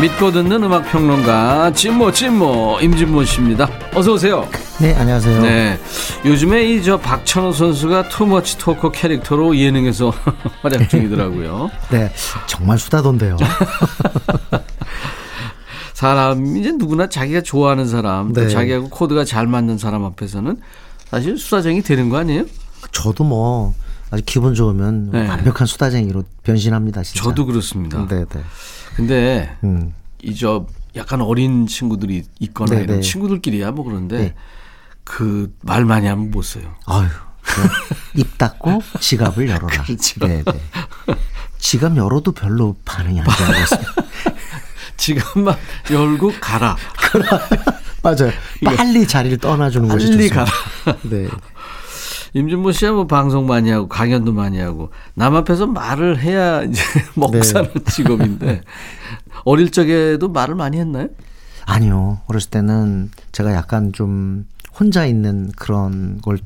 믿고 0.00 0.30
듣는 0.32 0.62
음악 0.62 0.90
평론가 0.90 1.72
진모 1.74 2.10
진모 2.12 2.78
임진모 2.80 3.24
씨입니다. 3.24 3.68
어서 3.94 4.12
오세요. 4.14 4.48
네, 4.80 4.94
안녕하세요. 4.94 5.42
네. 5.42 5.78
요즘에 6.24 6.64
이 6.64 6.80
저 6.82 6.98
박찬호 6.98 7.52
선수가 7.52 8.08
투머치 8.08 8.56
토커 8.56 8.90
캐릭터로 8.92 9.54
예능에서 9.58 10.10
활약 10.62 10.88
중이더라고요. 10.88 11.70
네, 11.92 12.10
정말 12.46 12.78
수다던데요. 12.78 13.36
사람 15.92 16.56
이제 16.56 16.72
누구나 16.72 17.06
자기가 17.06 17.42
좋아하는 17.42 17.86
사람, 17.86 18.32
네. 18.32 18.44
또 18.44 18.48
자기하고 18.48 18.88
코드가 18.88 19.26
잘 19.26 19.46
맞는 19.46 19.76
사람 19.76 20.06
앞에서는 20.06 20.56
사실 21.10 21.36
수다쟁이 21.36 21.82
되는 21.82 22.08
거 22.08 22.16
아니에요? 22.16 22.44
저도 22.92 23.24
뭐 23.24 23.74
아주 24.10 24.22
기분 24.24 24.54
좋으면 24.54 25.10
네. 25.10 25.28
완벽한 25.28 25.66
수다쟁이로 25.66 26.24
변신합니다. 26.42 27.02
진짜. 27.02 27.22
저도 27.22 27.44
그렇습니다. 27.44 28.06
네, 28.08 28.24
네. 28.24 28.40
근데 29.00 29.56
음. 29.64 29.94
이저 30.22 30.66
약간 30.94 31.22
어린 31.22 31.66
친구들이 31.66 32.22
있거나 32.38 32.72
네네. 32.72 32.82
이런 32.82 32.96
네. 32.96 33.02
친구들끼리야 33.02 33.70
뭐 33.70 33.86
그런데 33.86 34.18
네. 34.18 34.34
그말 35.04 35.86
많이 35.86 36.06
하면 36.06 36.30
못 36.30 36.42
써요. 36.42 36.74
아유. 36.84 37.08
입 38.14 38.36
닫고 38.36 38.82
지갑을 39.00 39.48
열어라. 39.48 39.84
그렇죠. 39.84 40.26
네, 40.26 40.42
네. 40.44 40.52
지갑 41.58 41.96
열어도 41.96 42.32
별로 42.32 42.76
반응이 42.84 43.20
안 43.20 43.26
좋아요. 43.26 43.64
지갑만 44.98 45.56
열고 45.90 46.34
가라. 46.38 46.76
맞아요. 48.04 48.32
빨리 48.62 49.08
자리를 49.08 49.38
떠나주는 49.38 49.88
것이 49.88 50.08
좋습니다. 50.08 50.44
빨리 50.44 50.52
가라. 50.84 50.98
네. 51.04 51.28
임준모 52.34 52.72
씨야 52.72 52.92
뭐 52.92 53.06
방송 53.06 53.46
많이 53.46 53.70
하고 53.70 53.88
강연도 53.88 54.32
많이 54.32 54.60
하고 54.60 54.90
남 55.14 55.34
앞에서 55.34 55.66
말을 55.66 56.20
해야 56.20 56.62
이제 56.62 56.82
먹고 57.16 57.42
사는 57.42 57.70
네. 57.72 57.84
직업인데 57.84 58.62
어릴 59.44 59.70
적에도 59.70 60.28
말을 60.28 60.54
많이 60.54 60.78
했나요? 60.78 61.08
아니요. 61.66 62.20
어렸을 62.26 62.50
때는 62.50 63.10
제가 63.32 63.52
약간 63.54 63.92
좀 63.92 64.46
혼자 64.78 65.06
있는 65.06 65.50
그런 65.56 66.20
걸 66.20 66.38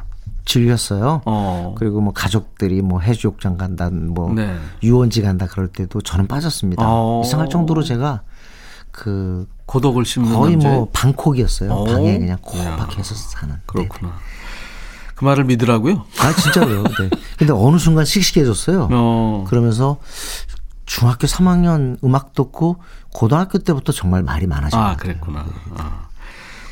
즐겼어요. 0.44 1.22
어. 1.24 1.74
그리고 1.78 2.00
뭐 2.00 2.12
가족들이 2.12 2.82
뭐 2.82 3.00
해수욕장 3.00 3.56
간다, 3.56 3.88
뭐 3.90 4.32
네. 4.32 4.54
유원지 4.82 5.22
간다 5.22 5.46
그럴 5.46 5.68
때도 5.68 6.02
저는 6.02 6.26
빠졌습니다. 6.26 6.82
어. 6.86 7.22
이상할 7.24 7.48
정도로 7.48 7.82
제가 7.82 8.22
그 8.90 9.48
고독을 9.66 10.04
심는 10.04 10.34
거의 10.34 10.52
남자의? 10.52 10.74
뭐 10.76 10.88
방콕이었어요. 10.92 11.72
어. 11.72 11.84
방에 11.84 12.18
그냥 12.18 12.38
코박혀서 12.42 13.14
사는. 13.14 13.56
그렇구나. 13.66 14.08
네. 14.08 14.14
그 15.14 15.24
말을 15.24 15.44
믿으라고요? 15.44 16.04
아 16.18 16.32
진짜로요. 16.34 16.82
네. 16.82 17.10
근데 17.38 17.52
어느 17.52 17.78
순간 17.78 18.04
씩씩해졌어요. 18.04 18.88
어. 18.90 19.44
그러면서 19.48 19.98
중학교 20.86 21.26
3학년 21.26 21.98
음악 22.04 22.34
듣고 22.34 22.76
고등학교 23.12 23.58
때부터 23.58 23.92
정말 23.92 24.22
말이 24.22 24.46
많아졌어요. 24.46 24.82
아 24.82 24.96
그랬구나. 24.96 25.46
아. 25.76 26.04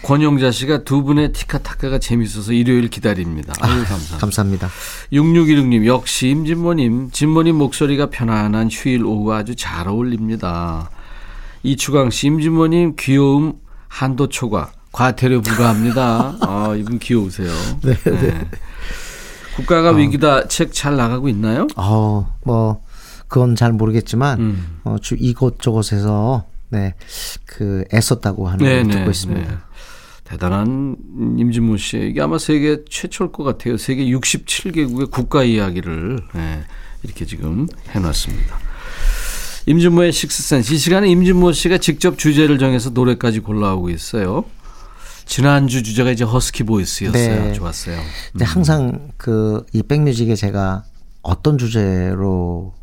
권용자 0.02 0.50
씨가 0.50 0.82
두 0.82 1.04
분의 1.04 1.32
티카타카가 1.32 2.00
재밌어서 2.00 2.52
일요일 2.52 2.88
기다립니다. 2.88 3.54
아유, 3.60 3.76
감사합니다. 3.76 4.18
감사합니다. 4.18 4.68
6616님, 5.12 5.86
역시 5.86 6.28
임진모님, 6.28 7.10
진모님 7.12 7.56
목소리가 7.56 8.10
편안한 8.10 8.68
휴일 8.70 9.04
오후 9.04 9.32
아주 9.32 9.54
잘 9.54 9.86
어울립니다. 9.86 10.90
이추강 11.62 12.10
씨, 12.10 12.26
임진모님 12.26 12.96
귀여움 12.98 13.54
한도 13.86 14.28
초과. 14.28 14.72
과태료 14.92 15.40
부과합니다. 15.42 16.36
아, 16.40 16.74
이분 16.76 16.98
귀여우세요. 16.98 17.50
네, 17.82 17.94
네. 17.94 18.10
네. 18.20 18.48
국가가 19.56 19.90
어. 19.90 19.92
위기다 19.94 20.48
책 20.48 20.72
잘 20.72 20.96
나가고 20.96 21.28
있나요? 21.28 21.66
어, 21.76 22.34
뭐 22.44 22.82
그건 23.28 23.54
잘 23.56 23.72
모르겠지만 23.72 24.40
음. 24.40 24.78
어, 24.84 24.96
주 25.00 25.16
이곳저곳에서 25.18 26.46
네, 26.70 26.94
그 27.46 27.84
애썼다고 27.92 28.48
하는 28.48 28.64
네, 28.64 28.82
걸 28.82 28.90
듣고 28.90 29.04
네, 29.04 29.10
있습니다. 29.10 29.50
네. 29.50 29.56
대단한 30.24 30.96
임진모 31.38 31.76
씨. 31.76 31.98
이게 31.98 32.22
아마 32.22 32.38
세계 32.38 32.78
최초일 32.88 33.32
것 33.32 33.44
같아요. 33.44 33.76
세계 33.76 34.04
67개국의 34.06 35.10
국가 35.10 35.44
이야기를 35.44 36.20
네, 36.34 36.62
이렇게 37.02 37.26
지금 37.26 37.66
해놨습니다. 37.90 38.58
임진모의 39.66 40.12
식스센스. 40.12 40.72
이 40.72 40.78
시간에 40.78 41.08
임진모 41.10 41.52
씨가 41.52 41.78
직접 41.78 42.18
주제를 42.18 42.58
정해서 42.58 42.90
노래까지 42.90 43.40
골라오고 43.40 43.90
있어요. 43.90 44.44
지난주 45.24 45.82
주제가 45.82 46.10
이제 46.10 46.24
허스키 46.24 46.62
보이스였어요. 46.64 47.44
네. 47.44 47.52
좋았어요. 47.52 47.98
음. 47.98 48.40
항상 48.42 49.10
그 49.16 49.64
이 49.72 49.82
백뮤직에 49.82 50.34
제가 50.34 50.84
어떤 51.22 51.58
주제로 51.58 52.74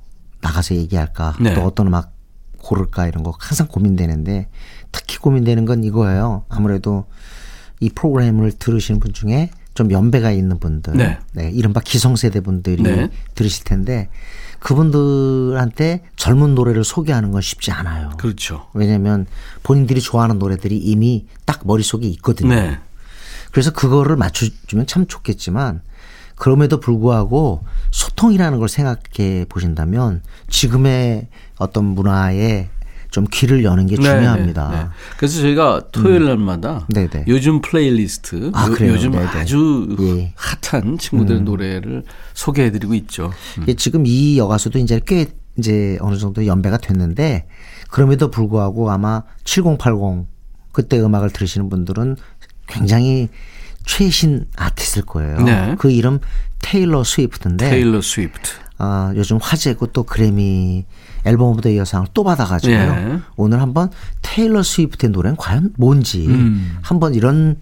나가서 0.41 0.75
얘기할까 0.75 1.35
네. 1.39 1.53
또 1.53 1.61
어떤 1.61 1.87
음악 1.87 2.13
고를까 2.57 3.07
이런 3.07 3.23
거 3.23 3.33
항상 3.37 3.67
고민되는데 3.67 4.47
특히 4.91 5.17
고민되는 5.17 5.65
건 5.65 5.83
이거예요. 5.83 6.45
아무래도 6.49 7.05
이 7.79 7.89
프로그램을 7.89 8.53
들으시는 8.53 8.99
분 8.99 9.13
중에 9.13 9.49
좀 9.73 9.91
연배가 9.91 10.31
있는 10.31 10.59
분들, 10.59 10.97
네. 10.97 11.19
네 11.33 11.49
이른바 11.51 11.79
기성세대 11.79 12.41
분들이 12.41 12.83
네. 12.83 13.09
들으실 13.35 13.63
텐데 13.63 14.09
그분들한테 14.59 16.03
젊은 16.15 16.55
노래를 16.55 16.83
소개하는 16.83 17.31
건 17.31 17.41
쉽지 17.41 17.71
않아요. 17.71 18.11
그렇죠. 18.17 18.67
왜냐하면 18.73 19.25
본인들이 19.63 20.01
좋아하는 20.01 20.39
노래들이 20.39 20.77
이미 20.77 21.25
딱 21.45 21.61
머릿속에 21.65 22.07
있거든요. 22.07 22.53
네. 22.53 22.79
그래서 23.51 23.71
그거를 23.71 24.15
맞춰주면 24.15 24.85
참 24.85 25.07
좋겠지만 25.07 25.81
그럼에도 26.35 26.79
불구하고 26.79 27.63
소통이라는 27.91 28.59
걸 28.59 28.69
생각해 28.69 29.45
보신다면 29.49 30.21
지금의 30.49 31.27
어떤 31.57 31.85
문화에 31.85 32.69
좀 33.11 33.25
귀를 33.31 33.63
여는 33.63 33.87
게 33.87 33.95
네, 33.95 34.03
중요합니다. 34.03 34.69
네, 34.69 34.77
네. 34.77 34.85
그래서 35.17 35.41
저희가 35.41 35.87
토요일 35.91 36.25
날마다 36.25 36.87
음. 36.95 37.23
요즘 37.27 37.61
플레이리스트, 37.61 38.51
아, 38.53 38.67
요, 38.67 38.97
즘 38.97 39.15
아주 39.15 39.95
예. 39.99 40.33
핫한 40.35 40.99
친구들의 40.99 41.41
음. 41.41 41.45
노래를 41.45 42.03
소개해드리고 42.33 42.93
있죠. 42.95 43.31
음. 43.57 43.65
예, 43.67 43.73
지금 43.73 44.05
이 44.05 44.37
여가수도 44.37 44.77
이제 44.79 45.01
꽤 45.05 45.27
이제 45.57 45.97
어느 46.01 46.17
정도 46.17 46.45
연배가 46.45 46.77
됐는데 46.77 47.47
그럼에도 47.89 48.29
불구하고 48.29 48.91
아마 48.91 49.23
7080 49.43 50.25
그때 50.71 50.99
음악을 50.99 51.31
들으시는 51.31 51.69
분들은 51.69 52.15
굉장히 52.67 53.29
최신 53.85 54.45
아티스트일 54.55 55.05
거예요. 55.05 55.39
네. 55.41 55.75
그 55.79 55.89
이름 55.89 56.19
테일러 56.61 57.03
스위프트인데. 57.03 57.69
테일러 57.69 58.01
스위프트. 58.01 58.51
아, 58.77 59.11
요즘 59.15 59.37
화제고 59.41 59.87
또 59.87 60.03
그래미 60.03 60.85
Album 61.25 61.49
of 61.49 61.61
the 61.61 61.69
Year상을 61.69 62.07
또 62.13 62.23
받아가지고요. 62.23 62.77
예. 62.77 63.19
오늘 63.35 63.61
한번 63.61 63.89
테일러 64.21 64.63
스위프트의 64.63 65.11
노래는 65.11 65.37
과연 65.37 65.73
뭔지 65.77 66.27
음. 66.27 66.77
한번 66.81 67.13
이런 67.15 67.57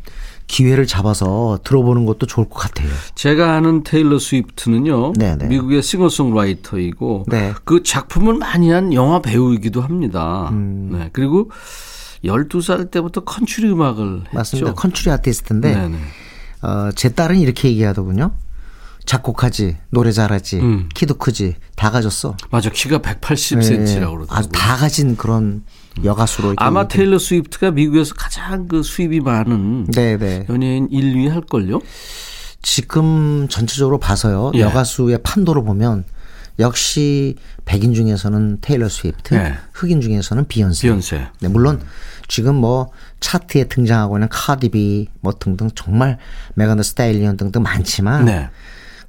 기회를 0.48 0.88
잡아서 0.88 1.60
들어보는 1.63 2.06
것도 2.06 2.26
좋을 2.26 2.48
것 2.50 2.56
같아요. 2.60 2.88
제가 3.15 3.56
아는 3.56 3.84
테일러 3.84 4.17
스위프트는요. 4.17 5.13
네네. 5.13 5.36
네. 5.36 5.48
미국의 5.48 5.84
싱어송라이터이고 5.84 7.26
네. 7.28 7.54
그 7.65 7.84
작품을 7.84 8.36
많이 8.36 8.72
한 8.72 8.93
영화 8.93 9.22
배우이기도 9.22 9.82
합니다. 9.82 10.50
음. 10.52 10.89
네. 10.93 11.10
그리고 11.12 11.52
12살 12.24 12.91
때부터 12.91 13.22
컨츄리 13.26 13.70
음악을 13.70 14.22
했죠. 14.26 14.30
맞습니다. 14.34 14.74
컨츄리 14.74 15.12
아티스트인데 15.12 15.76
네네. 15.76 15.98
어, 16.63 16.89
제 16.96 17.10
딸은 17.10 17.38
이렇게 17.38 17.70
얘기하더군요. 17.70 18.32
작곡하지, 19.08 19.78
노래 19.89 20.12
잘하지, 20.12 20.60
음. 20.60 20.89
키도 20.93 21.15
크지, 21.15 21.56
다 21.76 21.89
가졌어. 21.89 22.36
맞아, 22.52 22.70
키가 22.70 23.00
180cm라고 23.00 23.86
네. 23.86 23.96
그러더라고요. 23.96 24.28
아, 24.30 24.41
다 24.52 24.76
가진 24.76 25.15
그런 25.15 25.63
여가수로. 26.04 26.56
아마 26.58 26.88
테일러 26.88 27.17
스위프트가 27.17 27.72
미국에서 27.72 28.13
가장 28.13 28.67
그 28.67 28.84
수입이 28.84 29.22
많은 29.22 29.86
네네. 29.86 30.17
네. 30.17 30.46
연예인 30.50 30.89
1위 30.89 31.30
할걸요? 31.30 31.80
지금 32.62 33.48
전체적으로 33.50 33.98
봐서요. 33.98 34.52
예. 34.56 34.60
여가수의 34.60 35.20
판도로 35.24 35.63
보면 35.63 36.04
역시 36.60 37.36
백인 37.63 37.93
중에서는 37.93 38.58
테일러 38.60 38.89
스위프트, 38.89 39.36
네. 39.36 39.54
흑인 39.72 40.02
중에서는 40.02 40.48
비욘세. 40.50 40.88
비욘세. 40.88 41.28
네, 41.39 41.48
물론 41.48 41.82
지금 42.28 42.56
뭐 42.56 42.91
차트에 43.22 43.65
등장하고 43.65 44.17
있는 44.17 44.28
카디비 44.30 45.08
뭐 45.22 45.34
등등 45.39 45.70
메건 45.75 46.17
더 46.58 46.84
스탤리언 46.84 47.38
등등 47.38 47.63
많지만 47.63 48.26
네. 48.26 48.50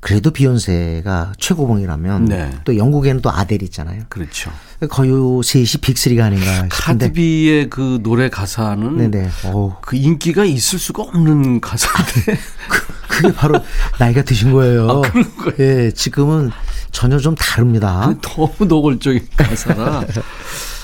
그래도 0.00 0.30
비욘세가 0.30 1.32
최고봉이라면 1.38 2.24
네. 2.26 2.50
또 2.64 2.76
영국에는 2.76 3.20
또 3.20 3.30
아델이 3.30 3.64
있잖아요. 3.66 4.04
그렇죠. 4.08 4.52
거의 4.88 5.10
셋이 5.42 5.80
Big 5.80 5.94
Three가 5.94 6.26
아닌가 6.26 6.52
싶은데. 6.54 6.68
카디비의 6.68 7.70
그 7.70 7.98
노래 8.02 8.28
가사는 8.28 8.96
네네. 8.96 9.28
그 9.82 9.96
인기가 9.96 10.44
있을 10.44 10.78
수가 10.78 11.02
없는 11.02 11.60
가사인데. 11.60 12.38
그, 13.08 13.22
게 13.22 13.32
바로 13.32 13.60
나이가 13.98 14.22
드신 14.22 14.52
거예요. 14.52 14.88
아, 14.88 15.00
그런 15.00 15.36
거예요. 15.36 15.54
예, 15.58 15.90
지금은 15.90 16.50
전혀 16.92 17.18
좀 17.18 17.34
다릅니다. 17.34 18.14
너무 18.22 18.52
노골적인 18.60 19.26
가사라. 19.36 20.04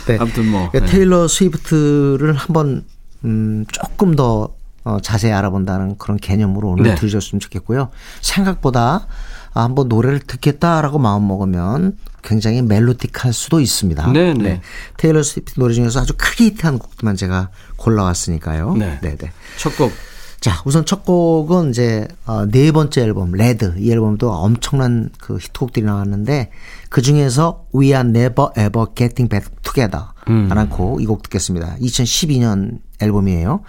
네. 0.06 0.18
아무튼 0.18 0.48
뭐 0.50 0.70
그러니까 0.70 0.80
네. 0.80 0.86
테일러 0.86 1.28
스위프트를 1.28 2.34
한번 2.34 2.84
음, 3.24 3.64
조금 3.70 4.16
더 4.16 4.54
어, 4.84 4.98
자세히 5.00 5.32
알아본다는 5.32 5.96
그런 5.98 6.18
개념으로 6.18 6.68
오늘 6.68 6.84
네. 6.84 6.94
들으셨으면 6.94 7.40
좋겠고요. 7.40 7.88
생각보다 8.20 9.06
아, 9.54 9.62
한번 9.62 9.88
노래를 9.88 10.20
듣겠다라고 10.20 10.98
마음 10.98 11.26
먹으면 11.26 11.96
굉장히 12.22 12.60
melodic할 12.62 13.32
수도 13.32 13.60
있습니다. 13.60 14.12
네, 14.12 14.34
네. 14.34 14.42
네. 14.42 14.60
테일러 14.96 15.22
스위프트 15.22 15.58
노래 15.58 15.74
중에서 15.74 16.00
아주 16.00 16.14
크게 16.16 16.46
히트한 16.46 16.78
곡들만 16.78 17.16
제가 17.16 17.50
골라왔으니까요. 17.76 18.74
네. 18.74 18.98
네, 19.00 19.16
네. 19.16 19.32
첫 19.58 19.76
곡. 19.76 19.92
자, 20.40 20.60
우선 20.66 20.84
첫 20.84 21.06
곡은 21.06 21.70
이제 21.70 22.06
어, 22.26 22.44
네 22.46 22.70
번째 22.70 23.00
앨범 23.00 23.32
Red. 23.32 23.74
이 23.78 23.90
앨범도 23.90 24.30
엄청난 24.30 25.08
그 25.18 25.38
히트곡들이 25.38 25.86
나왔는데 25.86 26.50
그 26.90 27.00
중에서 27.00 27.64
We 27.74 27.88
Are 27.88 28.06
Never 28.06 28.48
Ever 28.58 28.88
Getting 28.94 29.30
Back 29.30 29.48
Together 29.62 30.08
라는 30.26 30.64
음. 30.64 30.68
곡이 30.68 31.06
곡 31.06 31.22
듣겠습니다. 31.22 31.76
2012년 31.80 32.80
앨범이에요. 33.00 33.62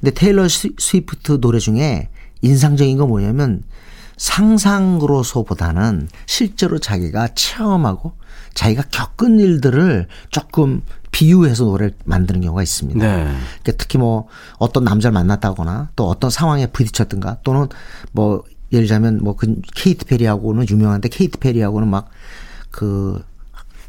근데 0.00 0.10
테일러 0.12 0.46
스위프트 0.48 1.40
노래 1.40 1.58
중에 1.58 2.08
인상적인 2.42 2.98
건 2.98 3.08
뭐냐면 3.08 3.62
상상으로서보다는 4.16 6.08
실제로 6.26 6.78
자기가 6.78 7.28
체험하고 7.34 8.12
자기가 8.54 8.84
겪은 8.90 9.40
일들을 9.40 10.06
조금 10.30 10.82
비유해서 11.10 11.64
노래를 11.64 11.94
만드는 12.04 12.40
경우가 12.40 12.62
있습니다. 12.62 13.00
네. 13.00 13.24
그러니까 13.24 13.72
특히 13.78 13.98
뭐 13.98 14.28
어떤 14.58 14.84
남자를 14.84 15.12
만났다거나 15.12 15.90
또 15.96 16.08
어떤 16.08 16.30
상황에 16.30 16.66
부딪혔든가 16.66 17.38
또는 17.42 17.68
뭐 18.12 18.44
예를 18.72 18.86
들자면 18.86 19.18
뭐 19.22 19.36
그 19.36 19.60
케이트 19.74 20.04
페리하고는 20.04 20.66
유명한데 20.68 21.08
케이트 21.08 21.38
페리하고는 21.38 21.88
막 21.88 22.10
그 22.74 23.22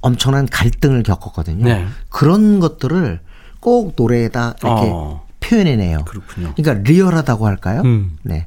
엄청난 0.02 0.46
갈등을 0.46 1.02
겪었거든요. 1.02 1.66
네. 1.66 1.88
그런 2.10 2.60
것들을 2.60 3.20
꼭 3.66 3.94
노래에다 3.98 4.54
이렇게 4.62 4.90
어. 4.94 5.26
표현해내요. 5.40 6.06
그렇군요. 6.06 6.54
그러니까 6.56 6.88
리얼하다고 6.88 7.48
할까요? 7.48 7.82
음. 7.84 8.16
네. 8.22 8.46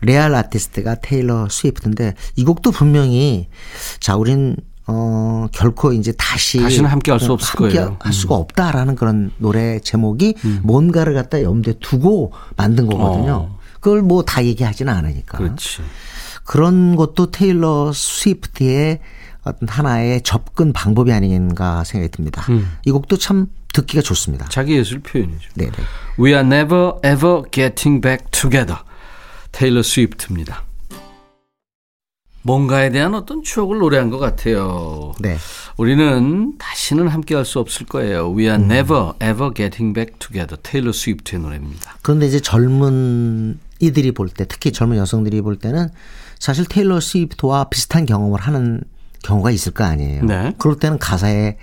레알 0.00 0.34
아티스트가 0.34 0.96
테일러 1.02 1.48
스위프트인데 1.50 2.14
이 2.36 2.44
곡도 2.44 2.70
분명히 2.70 3.48
자 4.00 4.16
우린 4.16 4.56
어 4.86 5.48
결코 5.52 5.92
이제 5.92 6.12
다시 6.16 6.60
다시는 6.62 6.88
함께 6.88 7.10
할 7.10 7.20
수 7.20 7.32
없을 7.32 7.60
함께 7.60 7.74
거예요. 7.76 7.96
할 8.00 8.12
수가 8.14 8.36
음. 8.36 8.40
없다라는 8.40 8.96
그런 8.96 9.30
노래 9.36 9.80
제목이 9.80 10.34
음. 10.46 10.60
뭔가를 10.62 11.12
갖다 11.12 11.42
염두에 11.42 11.74
두고 11.80 12.32
만든 12.56 12.86
거거든요. 12.86 13.32
어. 13.50 13.58
그걸 13.80 14.00
뭐 14.00 14.22
다 14.22 14.42
얘기하지는 14.44 14.90
않으니까. 14.92 15.36
그렇지. 15.36 15.82
그런 16.44 16.96
것도 16.96 17.30
테일러 17.30 17.92
스위프트의 17.94 19.00
어떤 19.42 19.68
하나의 19.68 20.22
접근 20.22 20.72
방법이 20.72 21.12
아닌가 21.12 21.84
생각이 21.84 22.10
듭니다. 22.10 22.46
음. 22.48 22.66
이 22.86 22.90
곡도 22.90 23.18
참 23.18 23.46
듣기가 23.74 24.00
좋습니다. 24.02 24.46
자기 24.48 24.76
예술 24.76 25.00
표현이죠. 25.00 25.50
네네. 25.54 25.72
We 26.18 26.32
are 26.32 26.46
never 26.46 26.92
ever 27.04 27.42
getting 27.50 28.00
back 28.00 28.24
together. 28.30 28.78
테일러 29.52 29.82
스위프트입니다. 29.82 30.64
뭔가에 32.42 32.90
대한 32.90 33.14
어떤 33.14 33.42
추억을 33.42 33.78
노래한 33.78 34.10
것 34.10 34.18
같아요. 34.18 35.12
네. 35.18 35.36
우리는 35.78 36.56
다시는 36.58 37.08
함께 37.08 37.34
할 37.34 37.44
수 37.44 37.58
없을 37.58 37.86
거예요. 37.86 38.30
We 38.34 38.44
are 38.44 38.56
음. 38.56 38.70
never 38.70 39.12
ever 39.22 39.52
getting 39.54 39.94
back 39.94 40.18
together. 40.18 40.56
테일러 40.62 40.92
스위프트의 40.92 41.40
노래입니다. 41.40 41.96
그런데 42.02 42.26
이제 42.26 42.40
젊은 42.40 43.58
이들이 43.80 44.12
볼 44.12 44.28
때, 44.28 44.44
특히 44.46 44.72
젊은 44.72 44.98
여성들이 44.98 45.40
볼 45.40 45.56
때는 45.56 45.88
사실 46.38 46.66
테일러 46.66 47.00
스위프트와 47.00 47.64
비슷한 47.70 48.04
경험을 48.06 48.40
하는 48.40 48.82
경우가 49.22 49.50
있을 49.50 49.72
거 49.72 49.84
아니에요. 49.84 50.24
네. 50.24 50.52
그럴 50.58 50.78
때는 50.78 50.98
가사에 50.98 51.56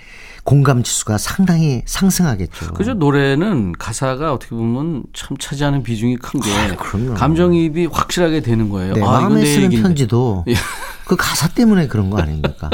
공감 0.52 0.84
지수가 0.84 1.18
상당히 1.18 1.82
상승하겠죠. 1.86 2.74
그죠. 2.74 2.94
노래는 2.94 3.72
가사가 3.72 4.34
어떻게 4.34 4.54
보면 4.54 5.04
참 5.14 5.38
차지하는 5.38 5.82
비중이 5.82 6.18
큰게 6.18 6.52
아, 6.52 6.76
감정이입이 7.16 7.86
확실하게 7.86 8.42
되는 8.42 8.68
거예요. 8.68 8.96
네, 8.96 9.02
아, 9.02 9.06
마음에 9.06 9.46
쓰는 9.46 9.68
얘기인데. 9.68 9.82
편지도 9.82 10.44
예. 10.50 10.56
그 11.08 11.16
가사 11.16 11.48
때문에 11.48 11.88
그런 11.88 12.10
거 12.10 12.20
아닙니까? 12.20 12.70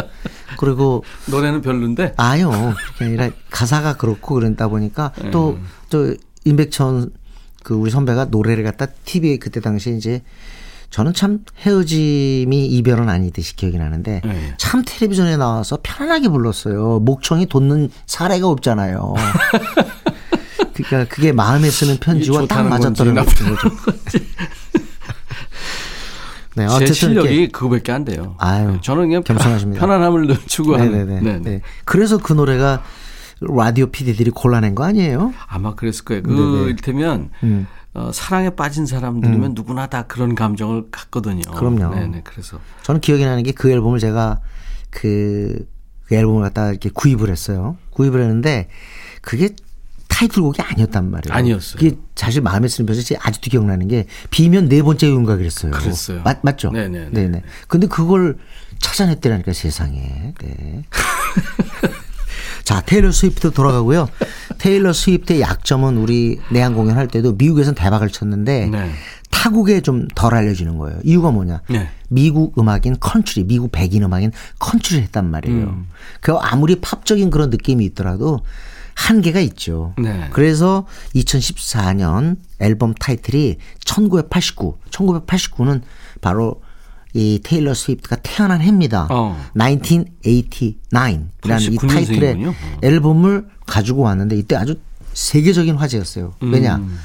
그리고 0.57 1.03
노래는 1.29 1.61
별론데 1.61 2.15
아요. 2.17 2.73
그게 2.93 3.05
아니라 3.05 3.29
가사가 3.51 3.97
그렇고 3.97 4.33
그런다 4.33 4.69
보니까 4.69 5.11
또또 5.31 5.59
또 5.91 6.15
임백천 6.45 7.11
그 7.61 7.75
우리 7.75 7.91
선배가 7.91 8.25
노래를 8.25 8.63
갖다 8.63 8.87
TV에 8.87 9.37
그때 9.37 9.59
당시에 9.59 9.93
이제 9.93 10.23
저는 10.97 11.13
참 11.13 11.41
헤어짐이 11.59 12.65
이별은 12.69 13.07
아니듯이 13.07 13.55
기억이 13.55 13.77
나는데 13.77 14.21
네. 14.25 14.53
참 14.57 14.81
텔레비전에 14.83 15.37
나와서 15.37 15.77
편안하게 15.83 16.29
불렀어요. 16.29 17.01
목청이 17.01 17.45
돋는 17.45 17.91
사례가 18.07 18.47
없잖아요. 18.47 19.13
그러니까 20.73 21.05
그게 21.13 21.31
마음에 21.31 21.69
쓰는 21.69 21.97
편지와 21.97 22.47
딱 22.47 22.63
맞았더라고요. 22.63 23.25
네, 26.55 26.65
어쨌든 26.65 26.87
제 26.87 26.93
실력이 26.93 27.49
그거밖에 27.49 27.91
안 27.91 28.03
돼요. 28.03 28.33
아유, 28.39 28.79
저는 28.81 29.03
그냥 29.03 29.21
겸손하십니다. 29.21 29.79
편안함을 29.79 30.35
추구하는. 30.47 30.91
네네네. 31.05 31.39
네. 31.43 31.61
그래서 31.85 32.17
그 32.17 32.33
노래가 32.33 32.81
라디오 33.39 33.85
PD들이 33.85 34.31
골라낸 34.31 34.73
거 34.73 34.83
아니에요? 34.83 35.31
아마 35.47 35.75
그랬을 35.75 36.05
거예요. 36.05 36.23
그 36.23 36.69
일테면 36.69 37.29
음. 37.43 37.67
어, 37.97 38.11
사랑에 38.13 38.51
빠진 38.51 38.85
사람들이면 38.85 39.51
음. 39.51 39.53
누구나 39.55 39.87
다 39.87 40.03
그런 40.03 40.35
감정을 40.35 40.91
갖거든요. 40.91 41.41
그럼요. 41.51 41.95
네네. 41.95 42.21
그래서 42.23 42.59
저는 42.83 43.01
기억이 43.01 43.25
나는 43.25 43.41
게 43.43 43.51
그 43.51 43.71
앨범을 43.71 43.97
제가 43.97 44.39
그, 44.91 45.67
그 46.05 46.13
앨범을 46.15 46.43
갖다 46.43 46.69
이렇게 46.69 46.89
구입을 46.93 47.31
했어요. 47.31 47.75
구입을 47.89 48.21
했는데 48.21 48.69
그게 49.21 49.49
타이틀곡이 50.09 50.61
아니었단 50.61 51.09
말이에요. 51.09 51.33
아니었어요. 51.35 51.79
그게 51.79 51.97
사실 52.15 52.41
마음에 52.41 52.67
쓰는 52.67 52.85
편이 52.85 53.01
아직도 53.19 53.49
기억나는 53.49 53.87
게 53.87 54.05
B면 54.29 54.69
네 54.69 54.83
번째인가 54.83 55.35
그랬어요. 55.35 55.71
그랬어요. 55.71 56.21
맞, 56.23 56.39
맞죠? 56.43 56.69
네네. 56.71 57.09
네네. 57.11 57.41
근데 57.67 57.87
그걸 57.87 58.37
찾아냈더라니까 58.79 59.53
세상에. 59.53 60.33
네. 60.39 60.83
자, 62.63 62.81
테일러 62.81 63.11
스위프트 63.11 63.51
돌아가고요. 63.51 64.09
테일러 64.57 64.93
스위프트의 64.93 65.41
약점은 65.41 65.97
우리 65.97 66.39
내한 66.51 66.73
공연할 66.73 67.07
때도 67.07 67.33
미국에서는 67.33 67.75
대박을 67.75 68.09
쳤는데 68.09 68.67
네. 68.67 68.91
타국에 69.29 69.81
좀 69.81 70.07
덜 70.15 70.33
알려지는 70.33 70.77
거예요. 70.77 70.99
이유가 71.03 71.31
뭐냐? 71.31 71.61
네. 71.69 71.89
미국 72.09 72.57
음악인 72.57 72.97
컨트리, 72.99 73.43
미국 73.43 73.71
백인 73.71 74.03
음악인 74.03 74.31
컨트리를 74.59 75.03
했단 75.03 75.29
말이에요. 75.29 75.65
음. 75.65 75.87
그 76.21 76.33
아무리 76.33 76.79
팝적인 76.79 77.29
그런 77.29 77.49
느낌이 77.49 77.85
있더라도 77.85 78.41
한계가 78.95 79.39
있죠. 79.41 79.93
네. 79.97 80.27
그래서 80.31 80.87
2014년 81.15 82.37
앨범 82.59 82.93
타이틀이 82.95 83.57
1989, 83.83 84.77
1989는 84.89 85.81
바로 86.19 86.61
이 87.13 87.39
테일러 87.43 87.73
스위프트가 87.73 88.17
태어난 88.17 88.61
해입니다. 88.61 89.07
어. 89.09 89.37
1989이라는 89.55 91.73
이 91.73 91.77
타이틀의 91.87 92.45
어. 92.45 92.53
앨범을 92.83 93.47
가지고 93.65 94.03
왔는데 94.03 94.37
이때 94.37 94.55
아주 94.55 94.75
세계적인 95.13 95.75
화제였어요. 95.75 96.35
왜냐? 96.41 96.77
음. 96.77 96.99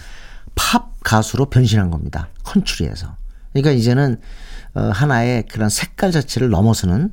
팝 0.55 0.93
가수로 1.03 1.47
변신한 1.47 1.91
겁니다. 1.91 2.29
컨츄리에서. 2.45 3.17
그러니까 3.53 3.73
이제는 3.73 4.19
어 4.75 4.91
하나의 4.93 5.45
그런 5.49 5.69
색깔 5.69 6.13
자체를 6.13 6.51
넘어서는 6.51 7.13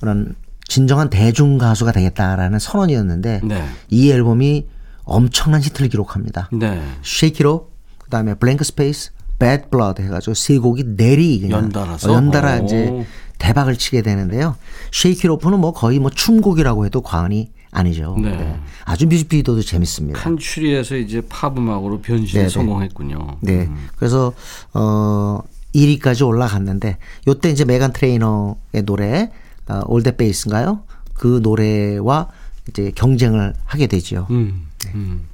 그런 0.00 0.34
진정한 0.68 1.10
대중 1.10 1.58
가수가 1.58 1.92
되겠다라는 1.92 2.58
선언이었는데 2.58 3.40
네. 3.44 3.68
이 3.88 4.10
앨범이 4.10 4.66
엄청난 5.04 5.62
히트를 5.62 5.88
기록합니다. 5.88 6.48
네. 6.52 6.82
Shake 7.02 7.36
It 7.36 7.50
Off 7.50 7.70
그다음에 7.98 8.34
Blank 8.34 8.64
Space 8.64 9.12
Bad 9.38 9.64
Blood 9.70 10.02
해가지고 10.02 10.34
세 10.34 10.58
곡이 10.58 10.96
내리 10.96 11.50
연달아서 11.50 12.12
연달아 12.12 12.60
오. 12.60 12.64
이제 12.64 13.06
대박을 13.38 13.76
치게 13.76 14.02
되는데요. 14.02 14.56
Shake 14.92 15.26
It 15.26 15.33
Off는 15.33 15.58
뭐 15.58 15.72
거의 15.72 15.98
뭐 15.98 16.10
춤곡이라고 16.10 16.86
해도 16.86 17.00
과언이 17.02 17.50
아니죠. 17.72 18.16
네. 18.20 18.30
네. 18.30 18.60
아주 18.84 19.06
뮤직비디오도 19.06 19.62
재밌습니다. 19.62 20.20
칸츄리에서 20.20 20.96
이제 20.96 21.22
팝 21.28 21.56
음악으로 21.56 22.00
변신에 22.00 22.48
성공했군요. 22.48 23.38
네. 23.40 23.62
음. 23.62 23.88
그래서 23.96 24.32
어 24.74 25.40
1위까지 25.74 26.26
올라갔는데 26.26 26.98
요때 27.26 27.50
이제 27.50 27.64
메간 27.64 27.92
트레이너의 27.92 28.82
노래 28.84 29.30
어, 29.68 29.80
올댓 29.86 30.16
베이스인가요? 30.16 30.82
그 31.14 31.40
노래와 31.42 32.28
이제 32.68 32.92
경쟁을 32.94 33.54
하게 33.64 33.86
되죠. 33.86 34.26
음, 34.30 34.68
음. 34.94 35.26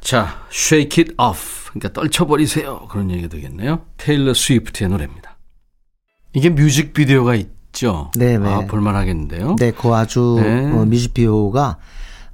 자, 0.00 0.42
Shake 0.50 1.04
It 1.04 1.14
Off. 1.20 1.70
그러니까 1.70 1.92
떨쳐버리세요. 1.92 2.88
그런 2.90 3.10
얘기가 3.10 3.28
되겠네요. 3.28 3.82
테일러 3.96 4.34
스위프트의 4.34 4.90
노래입니다. 4.90 5.36
이게 6.32 6.48
뮤직비디오가 6.48 7.34
있죠. 7.34 8.10
네, 8.16 8.38
네. 8.38 8.48
아, 8.48 8.60
볼만하겠는데요. 8.66 9.56
네, 9.56 9.72
그 9.72 9.94
아주 9.94 10.38
네. 10.40 10.70
어, 10.72 10.84
뮤직비디오가 10.84 11.78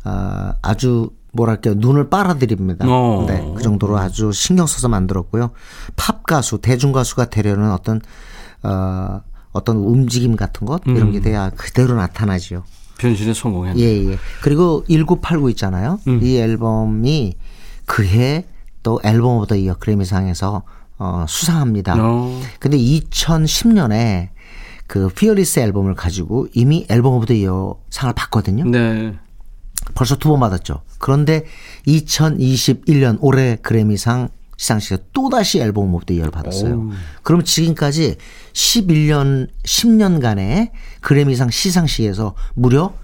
어, 0.05 0.53
아주 0.63 1.11
뭐랄까요 1.33 1.75
눈을 1.75 2.09
빨아들입니다. 2.09 2.87
어. 2.89 3.27
네, 3.29 3.53
그 3.55 3.63
정도로 3.63 3.99
아주 3.99 4.33
신경 4.33 4.67
써서 4.67 4.89
만들었고요. 4.89 5.51
팝 5.97 6.25
가수, 6.25 6.59
대중 6.59 6.93
가수가 6.93 7.27
되려는 7.27 7.73
어떤 7.73 8.01
어, 8.63 9.21
어떤 9.53 9.77
움직임 9.77 10.37
같은 10.37 10.67
것 10.67 10.83
이런 10.87 11.13
게 11.13 11.19
음. 11.19 11.23
돼야 11.23 11.51
그대로 11.51 11.95
나타나지요. 11.95 12.65
변신에 12.99 13.35
성공했네. 13.35 13.81
예, 13.81 14.13
예. 14.13 14.19
그리고 14.43 14.85
1989 14.89 15.51
있잖아요. 15.51 16.01
음. 16.07 16.21
이 16.23 16.39
앨범이 16.39 17.37
그해 17.87 18.45
또 18.83 19.01
Album 19.05 19.39
of 19.39 19.47
the 19.47 19.57
Year 19.57 19.75
그래미상에서 19.79 20.63
어, 20.99 21.25
수상합니다. 21.29 21.97
어. 21.99 22.41
근데 22.59 22.77
2010년에 22.79 24.29
그 24.87 25.09
Fearless 25.09 25.59
앨범을 25.61 25.95
가지고 25.95 26.47
이미 26.55 26.87
Album 26.89 27.15
of 27.15 27.27
the 27.27 27.35
Year 27.35 27.77
상을 27.91 28.13
받거든요. 28.15 28.65
네. 28.65 29.15
벌써 29.95 30.17
두 30.17 30.29
번 30.31 30.41
받았죠. 30.41 30.83
그런데 30.99 31.45
2021년 31.87 33.19
올해 33.21 33.57
그래미상 33.57 34.29
시상식에 34.57 34.99
또다시 35.13 35.61
Album 35.61 35.93
of 35.95 36.07
the 36.07 36.15
Year를 36.15 36.31
받았어요. 36.31 36.75
오. 36.75 36.91
그럼 37.23 37.45
지금까지 37.45 38.17
11년, 38.53 39.49
10년간의 39.65 40.71
그래미상 41.03 41.51
시상식에서 41.51 42.35
무려 42.55 42.95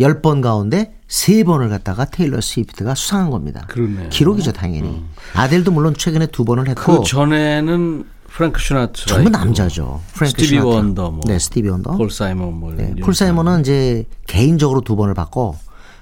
10번 0.00 0.42
가운데 0.42 0.94
3번을 1.08 1.68
갖다가 1.68 2.04
테일러 2.04 2.40
스위프트가 2.40 2.94
수상한 2.94 3.30
겁니다. 3.30 3.64
그러네요. 3.68 4.08
기록이죠, 4.08 4.52
당연히. 4.52 4.88
음. 4.88 5.08
아델도 5.34 5.70
물론 5.70 5.94
최근에 5.94 6.26
두 6.26 6.44
번을 6.44 6.68
했고. 6.68 7.00
그 7.00 7.08
전에는 7.08 8.04
프랭크 8.28 8.60
시나트라 8.60 9.06
전부 9.06 9.30
남자죠. 9.30 10.00
프랭크 10.14 10.30
스티비 10.30 10.48
시나트라. 10.48 10.66
원더 10.66 11.10
뭐. 11.12 11.20
네, 11.26 11.38
스티비 11.38 11.68
원더. 11.68 11.92
폴 11.96 12.10
사이먼 12.10 12.52
뭐. 12.54 12.72
네, 12.72 12.94
폴 13.02 13.14
사이먼은 13.14 13.60
이제 13.60 14.04
개인적으로 14.26 14.80
두 14.80 14.96
번을 14.96 15.14
받고 15.14 15.56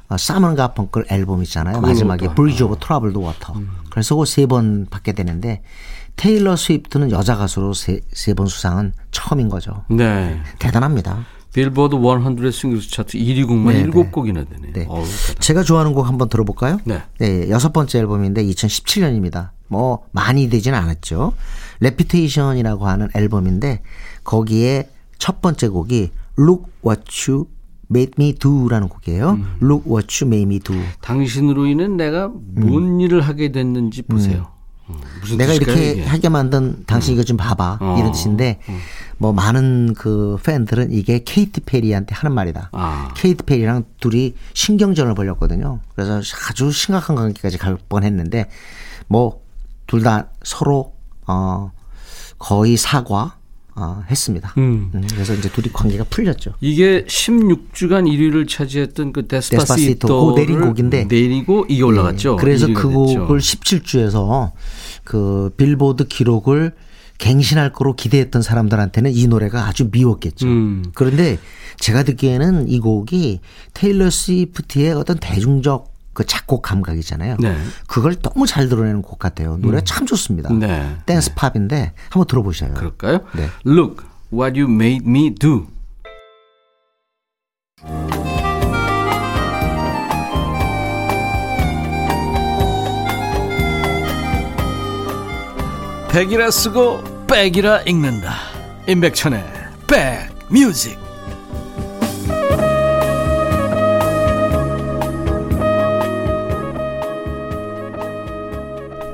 어, 0.09 0.17
사이먼 0.17 0.55
가펑클 0.55 1.07
앨범 1.11 1.43
있잖아요. 1.43 1.81
마지막에 1.81 2.29
Bridge 2.35 2.63
Over 2.63 2.77
Troubled 2.81 3.21
Water. 3.21 3.55
그래서 3.91 4.15
그 4.17 4.23
세 4.25 4.47
번 4.47 4.87
받게 4.91 5.13
되는데 5.13 5.63
테일러 6.17 6.57
스위프트는 6.57 7.11
여자 7.11 7.37
가수로 7.37 7.75
세 7.75 8.01
번 8.35 8.47
수상은 8.47 8.95
처음인 9.11 9.51
거죠. 9.51 9.85
네. 9.91 10.41
대단합니다. 10.59 11.27
빌보드 11.53 11.97
100 11.97 12.53
Singles 12.53 12.91
차트 12.91 13.19
1위 13.19 13.47
곡만 13.47 13.75
네, 13.75 13.87
7곡이나 13.87 14.49
되네요. 14.49 14.73
네. 14.73 14.87
어우, 14.89 15.05
제가 15.39 15.63
좋아하는 15.63 15.93
곡 15.93 16.07
한번 16.07 16.29
들어볼까요? 16.29 16.79
네. 16.85 17.03
네. 17.19 17.51
여섯 17.51 17.73
번째 17.73 17.99
앨범인데 17.99 18.43
2017년입니다. 18.45 19.51
뭐 19.69 20.05
많이 20.13 20.49
되지는 20.49 20.79
않았죠. 20.79 21.33
Reputation이라고 21.81 22.87
하는 22.87 23.09
앨범인데 23.15 23.83
거기에 24.25 24.89
첫 25.19 25.41
번째 25.41 25.69
곡이 25.69 26.11
Look 26.39 26.65
What 26.85 27.31
You 27.31 27.47
Made 27.91 28.13
Me 28.19 28.35
Do라는 28.35 28.89
곡이에요. 28.89 29.31
음. 29.31 29.57
Look 29.63 29.91
What 29.91 30.25
You 30.25 30.29
Made 30.29 30.47
Me 30.47 30.59
Do. 30.59 30.75
당신으로 31.01 31.67
인해 31.67 31.89
내가 31.89 32.29
뭔 32.29 32.85
음. 32.85 33.01
일을 33.01 33.21
하게 33.21 33.53
됐는지 33.53 34.03
보세요. 34.03 34.39
음. 34.39 34.62
음, 35.31 35.37
내가 35.39 35.53
이렇게 35.55 35.93
이게? 35.93 36.05
하게 36.05 36.29
만든 36.29 36.85
당신 36.87 37.15
이거 37.15 37.23
좀 37.23 37.37
봐봐 37.37 37.79
어. 37.81 37.97
이런 37.99 38.13
뜻인데 38.13 38.59
어. 38.69 38.79
뭐 39.19 39.33
많은 39.33 39.95
그 39.95 40.39
팬들은 40.45 40.93
이게 40.93 41.23
케이티 41.25 41.61
페리한테 41.65 42.15
하는 42.15 42.35
말이다. 42.35 42.71
아. 42.73 43.13
케이티 43.17 43.45
페리랑 43.45 43.85
둘이 44.01 44.35
신경전을 44.55 45.15
벌였거든요. 45.15 45.79
그래서 45.95 46.21
아주 46.49 46.73
심각한 46.73 47.15
관계까지 47.17 47.59
갈 47.59 47.77
뻔했는데 47.89 48.49
뭐 49.09 49.43
둘 49.87 50.03
다 50.03 50.29
서로 50.43 50.95
어 51.27 51.71
거의 52.39 52.77
사과 52.79 53.37
어, 53.75 54.03
했습니다. 54.11 54.53
음. 54.59 54.91
음. 54.95 55.07
그래서 55.13 55.35
이제 55.35 55.49
둘이 55.51 55.73
관계가 55.73 56.05
풀렸죠. 56.05 56.53
이게 56.61 57.05
16주간 57.05 58.07
1위를 58.07 58.49
차지했던 58.49 59.13
그 59.13 59.27
데스파시토 59.27 60.35
그 60.35 60.41
내린 60.41 60.61
곡인데 60.61 61.05
내리고 61.05 61.65
이게 61.69 61.83
올라갔죠. 61.83 62.37
네. 62.37 62.37
그래서 62.41 62.67
그 62.73 62.91
곡을 62.91 63.39
17주에서 63.39 64.53
그 65.05 65.51
빌보드 65.57 66.05
기록을 66.05 66.73
갱신할 67.19 67.73
거로 67.73 67.95
기대했던 67.95 68.43
사람들한테는 68.43 69.13
이 69.15 69.27
노래가 69.29 69.67
아주 69.67 69.89
미웠겠죠. 69.91 70.47
음. 70.47 70.85
그런데 70.95 71.39
제가 71.79 72.03
듣기에는 72.03 72.69
이 72.69 72.81
곡이 72.81 73.41
테일러 73.75 74.11
스위프트의 74.11 74.93
어떤 74.93 75.19
대중적 75.19 75.92
그 76.13 76.27
작곡 76.27 76.63
감각이잖아요. 76.63 77.37
네. 77.41 77.57
그걸 77.87 78.17
너무 78.17 78.47
잘 78.47 78.69
드러내는 78.69 79.03
곡 79.03 79.19
같아요. 79.19 79.57
노래 79.59 79.79
음. 79.79 79.85
참 79.85 80.07
좋습니다. 80.07 80.53
네. 80.53 80.97
댄스 81.07 81.35
팝인데 81.35 81.93
한번 82.11 82.27
들어보셔요. 82.27 82.75
그럴까요? 82.75 83.21
네. 83.35 83.49
Look 83.67 84.05
what 84.33 84.59
you 84.61 84.71
made 84.71 85.07
me 85.09 85.35
do. 85.35 85.67
백이라 96.11 96.51
쓰고 96.51 97.27
백이라 97.27 97.83
읽는다. 97.83 98.35
임백천의 98.87 99.43
백뮤직. 99.87 101.12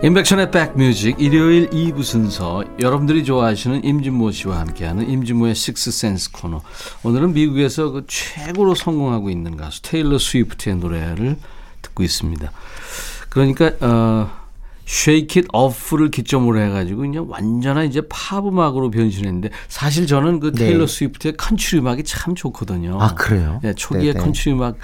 임백천의 0.01 0.53
백뮤직 0.53 1.19
일요일 1.19 1.69
2부 1.71 2.05
순서 2.05 2.63
여러분들이 2.79 3.25
좋아하시는 3.25 3.83
임진모 3.83 4.31
씨와 4.31 4.61
함께하는 4.61 5.11
임진모의 5.11 5.57
식스센스 5.57 6.31
코너 6.31 6.63
오늘은 7.03 7.33
미국에서 7.33 7.91
그 7.91 8.05
최고로 8.07 8.77
성공하고 8.77 9.29
있는 9.29 9.57
가수 9.57 9.83
테일러 9.83 10.19
스위프트의 10.19 10.77
노래를 10.77 11.37
듣고 11.83 12.05
있습니다. 12.05 12.49
그러니까 13.29 13.73
어 13.81 14.31
Shake 14.87 15.43
It 15.43 15.49
Off를 15.53 16.13
기점으로 16.13 16.61
해가지고 16.61 17.01
그냥 17.01 17.27
완전한 17.29 17.87
이제 17.87 18.01
팝 18.09 18.47
음악으로 18.47 18.91
변신했는데 18.91 19.51
사실 19.67 20.07
저는 20.07 20.39
그 20.39 20.53
테일러 20.53 20.87
네. 20.87 20.93
스위프트의 20.95 21.37
컨트리 21.37 21.81
음악이 21.81 22.05
참 22.05 22.37
좋거든요. 22.37 22.99
아 23.01 23.15
그래요? 23.15 23.59
네, 23.65 23.75
초기의 23.75 24.13
네네. 24.13 24.25
컨트리 24.25 24.55
음악 24.55 24.77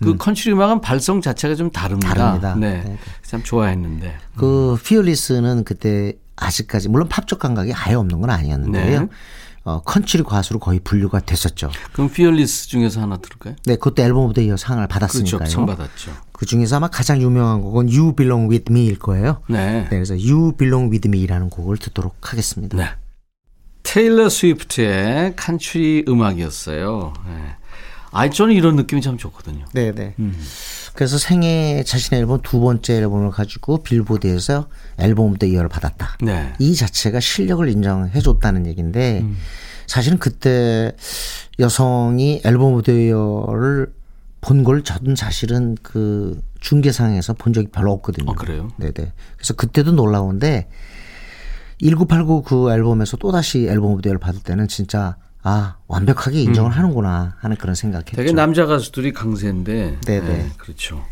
그 0.00 0.10
음. 0.10 0.18
컨트리 0.18 0.54
음악은 0.54 0.80
발성 0.80 1.20
자체가 1.20 1.54
좀 1.54 1.70
다릅니다. 1.70 2.14
다릅니다. 2.14 2.54
네. 2.54 2.82
네. 2.84 2.98
참 3.22 3.42
좋아했는데. 3.42 4.16
그 4.36 4.72
음. 4.72 4.78
Fearless는 4.82 5.64
그때 5.64 6.14
아직까지 6.36 6.88
물론 6.88 7.08
팝적 7.08 7.38
감각이 7.38 7.72
아예 7.74 7.94
없는 7.94 8.20
건 8.20 8.30
아니었는데요. 8.30 9.00
네. 9.00 9.08
어, 9.64 9.82
컨트리 9.82 10.22
가수로 10.22 10.60
거의 10.60 10.80
분류가 10.80 11.20
됐었죠. 11.20 11.70
그럼 11.92 12.10
Fearless 12.10 12.68
중에서 12.68 13.02
하나 13.02 13.18
들을까요? 13.18 13.54
네, 13.66 13.76
그때 13.76 14.04
Album 14.04 14.24
of 14.24 14.34
the 14.34 14.40
Year 14.40 14.56
상을 14.56 14.86
받았으니까요. 14.86 15.38
그렇죠. 15.38 15.52
상 15.52 15.66
받았죠. 15.66 16.12
그 16.32 16.46
중에서 16.46 16.76
아마 16.76 16.88
가장 16.88 17.20
유명한 17.20 17.60
곡은 17.60 17.88
You 17.88 18.14
Belong 18.14 18.50
With 18.50 18.72
Me일 18.72 18.98
거예요. 18.98 19.42
네. 19.48 19.82
네 19.82 19.88
그래서 19.90 20.14
You 20.14 20.52
Belong 20.56 20.90
With 20.90 21.06
Me라는 21.08 21.50
곡을 21.50 21.76
듣도록 21.76 22.32
하겠습니다. 22.32 22.78
네. 22.78 22.88
테일러 23.82 24.28
스위프트의 24.28 25.34
컨트리 25.36 26.04
음악이었어요. 26.08 27.12
네. 27.26 27.56
아, 28.10 28.28
저는 28.28 28.54
이런 28.54 28.76
느낌이 28.76 29.02
참 29.02 29.18
좋거든요. 29.18 29.64
네네. 29.72 29.92
네. 29.92 30.14
음. 30.18 30.34
그래서 30.94 31.18
생애 31.18 31.82
자신의 31.84 32.20
앨범 32.20 32.40
두 32.42 32.60
번째 32.60 32.94
앨범을 32.96 33.30
가지고 33.30 33.82
빌보드에서 33.82 34.68
앨범 34.98 35.36
더 35.36 35.46
이어를 35.46 35.68
받았다. 35.68 36.16
네. 36.22 36.52
이 36.58 36.74
자체가 36.74 37.20
실력을 37.20 37.68
인정해 37.68 38.18
줬다는 38.20 38.66
얘기인데 38.66 39.20
음. 39.20 39.36
사실은 39.86 40.18
그때 40.18 40.92
여성이 41.58 42.40
앨범 42.44 42.82
더 42.82 42.92
이어를 42.92 43.92
본 44.40 44.62
걸 44.64 44.82
저는 44.84 45.16
사실은 45.16 45.76
그 45.82 46.40
중계상에서 46.60 47.34
본 47.34 47.52
적이 47.52 47.68
별로 47.72 47.92
없거든요. 47.92 48.30
아, 48.30 48.34
그래요? 48.34 48.68
네네. 48.78 48.92
그래서 49.36 49.54
그때도 49.54 49.92
놀라운데 49.92 50.68
1989 51.80 52.42
그 52.42 52.72
앨범에서 52.72 53.16
또다시 53.16 53.66
앨범 53.68 53.92
무대를 53.92 54.18
받을 54.18 54.40
때는 54.40 54.66
진짜 54.68 55.16
아 55.48 55.76
완벽하게 55.86 56.42
인정을 56.42 56.70
음. 56.70 56.76
하는구나 56.76 57.36
하는 57.40 57.56
그런 57.56 57.74
생각했죠. 57.74 58.16
되게 58.16 58.32
남자 58.32 58.66
가수들이 58.66 59.14
강세인데. 59.14 60.00
네네. 60.04 60.28
네, 60.28 60.46
그렇죠. 60.58 61.02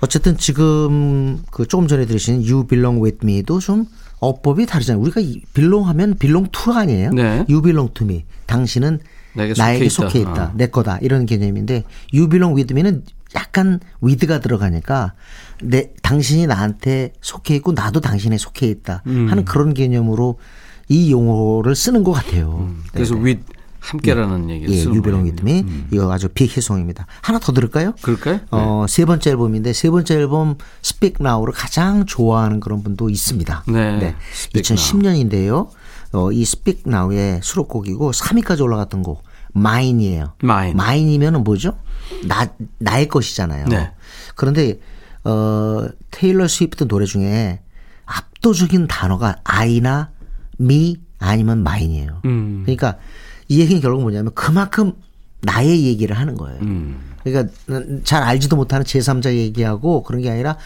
어쨌든 0.00 0.36
지금 0.36 1.42
그 1.50 1.66
조금 1.66 1.88
전에 1.88 2.04
들으신 2.04 2.42
You 2.46 2.66
Belong 2.66 3.02
With 3.02 3.20
Me도 3.22 3.60
좀 3.60 3.86
어법이 4.20 4.66
다르잖아요. 4.66 5.02
우리가 5.02 5.22
belong 5.54 5.88
하면 5.88 6.16
belong 6.18 6.48
to 6.52 6.72
아니에요? 6.72 7.12
네. 7.12 7.46
You 7.48 7.62
Belong 7.62 7.94
To 7.94 8.06
Me. 8.06 8.26
당신은 8.44 9.00
나에게 9.32 9.54
속해, 9.54 9.62
나에게 9.66 9.88
속해 9.88 10.20
있다. 10.20 10.32
있다. 10.32 10.44
어. 10.44 10.52
내 10.54 10.66
거다. 10.66 10.98
이런 10.98 11.24
개념인데 11.24 11.84
You 12.12 12.28
Belong 12.28 12.54
With 12.54 12.74
Me는 12.74 13.04
약간 13.34 13.80
with가 14.02 14.40
들어가니까 14.40 15.14
내 15.62 15.88
당신이 16.02 16.46
나한테 16.46 17.14
속해 17.22 17.56
있고 17.56 17.72
나도 17.72 18.00
당신에 18.00 18.36
속해 18.36 18.66
있다 18.66 19.02
음. 19.06 19.28
하는 19.30 19.46
그런 19.46 19.72
개념으로 19.72 20.38
이 20.88 21.10
용어를 21.10 21.74
쓰는 21.74 22.04
것 22.04 22.12
같아요. 22.12 22.68
음. 22.68 22.82
그래서 22.92 23.14
with 23.14 23.42
함께라는 23.82 24.48
예. 24.48 24.54
얘기를 24.54 24.74
예, 24.74 24.80
쓰는 24.80 24.94
You 24.94 25.03
Belong 25.03 25.20
거예요. 25.20 25.32
With 25.32 25.51
Me 25.51 25.60
음. 25.60 25.88
이거 25.90 26.10
아주 26.12 26.28
big 26.28 26.42
hit 26.42 26.56
song입니다. 26.56 27.06
하나 27.20 27.38
더 27.40 27.52
들을까요? 27.52 27.94
그럴까요? 28.00 28.40
어, 28.50 28.84
네. 28.86 28.92
세 28.92 29.04
번째 29.04 29.30
앨범인데 29.30 29.72
세 29.72 29.90
번째 29.90 30.14
앨범 30.14 30.56
Speak 30.82 31.16
Now를 31.20 31.52
가장 31.52 32.06
좋아하는 32.06 32.60
그런 32.60 32.82
분도 32.82 33.10
있습니다. 33.10 33.64
네. 33.68 33.98
네. 33.98 34.16
2010년인데요. 34.54 35.68
어, 36.12 36.30
이 36.30 36.44
Speak 36.44 36.82
Now의 36.84 37.40
수록곡이고 37.42 38.12
3위까지 38.12 38.62
올라갔던 38.62 39.02
곡 39.02 39.24
Mine이에요. 39.52 40.34
Mine. 40.42 40.76
Mine이면은 40.76 41.44
뭐죠? 41.44 41.76
나 42.26 42.48
나의 42.78 43.08
것이잖아요. 43.08 43.66
네. 43.66 43.92
그런데 44.34 44.80
어 45.24 45.86
테일러 46.10 46.48
스위프트 46.48 46.88
노래 46.88 47.04
중에 47.04 47.60
압도적인 48.06 48.86
단어가 48.86 49.36
아이나 49.44 50.10
미 50.58 50.96
아니면 51.18 51.62
마인이에요. 51.62 52.22
음. 52.24 52.62
그러니까 52.64 52.96
이 53.52 53.60
얘기는 53.60 53.82
결국 53.82 54.00
뭐냐면 54.02 54.32
그만큼 54.34 54.92
나의 55.42 55.84
얘기를 55.84 56.18
하는 56.18 56.36
거예요. 56.36 56.58
음. 56.62 57.12
그러니까 57.22 57.52
잘 58.04 58.22
알지도 58.22 58.56
못하는 58.56 58.84
제3자 58.86 59.34
얘기하고 59.34 60.02
그런 60.02 60.22
게 60.22 60.30
아니라 60.30 60.56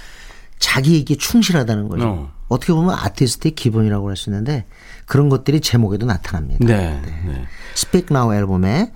자기 0.61 0.95
얘기에 0.95 1.17
충실하다는 1.17 1.89
거죠. 1.89 2.07
어. 2.07 2.33
어떻게 2.49 2.73
보면 2.73 2.95
아티스트의 2.95 3.55
기본이라고 3.57 4.09
할 4.09 4.17
수 4.17 4.31
있는데 4.31 4.67
그런 5.05 5.29
것들이 5.29 5.61
제목에도 5.61 6.07
나타납니다. 6.07 6.65
네. 6.65 7.01
네. 7.27 7.45
스픽 7.75 8.07
나우 8.13 8.33
앨범의 8.33 8.93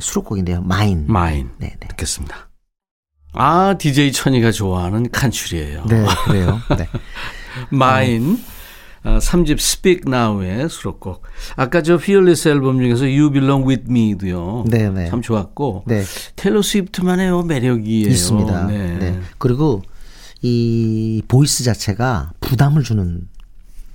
수록곡인데요. 0.00 0.62
마인. 0.62 1.04
마인. 1.06 1.50
네, 1.58 1.76
네. 1.78 1.88
듣겠습니다. 1.88 2.48
아, 3.34 3.74
DJ 3.78 4.12
천이가 4.12 4.50
좋아하는 4.50 5.10
컨트리예요. 5.10 5.84
네, 5.88 6.04
그래요. 6.26 6.60
네. 6.76 6.88
Mine. 7.70 9.10
어, 9.10 9.18
3집 9.18 9.58
Speak 9.58 10.02
Now의 10.06 10.68
수록곡. 10.68 11.22
아까 11.56 11.82
저 11.82 11.94
Fearless 11.94 12.48
앨범 12.48 12.78
중에서 12.78 13.04
You 13.04 13.30
Belong 13.30 13.68
With 13.68 13.90
Me도요. 13.90 14.64
네, 14.68 14.90
네. 14.90 15.08
참 15.08 15.22
좋았고. 15.22 15.84
네. 15.86 16.02
테일러 16.36 16.62
스위프트만의 16.62 17.44
매력이에요. 17.44 18.08
있습니다. 18.08 18.66
네. 18.66 18.96
네. 18.98 19.20
그리고 19.38 19.82
이 20.42 21.22
보이스 21.28 21.62
자체가 21.64 22.32
부담을 22.40 22.82
주는 22.82 23.28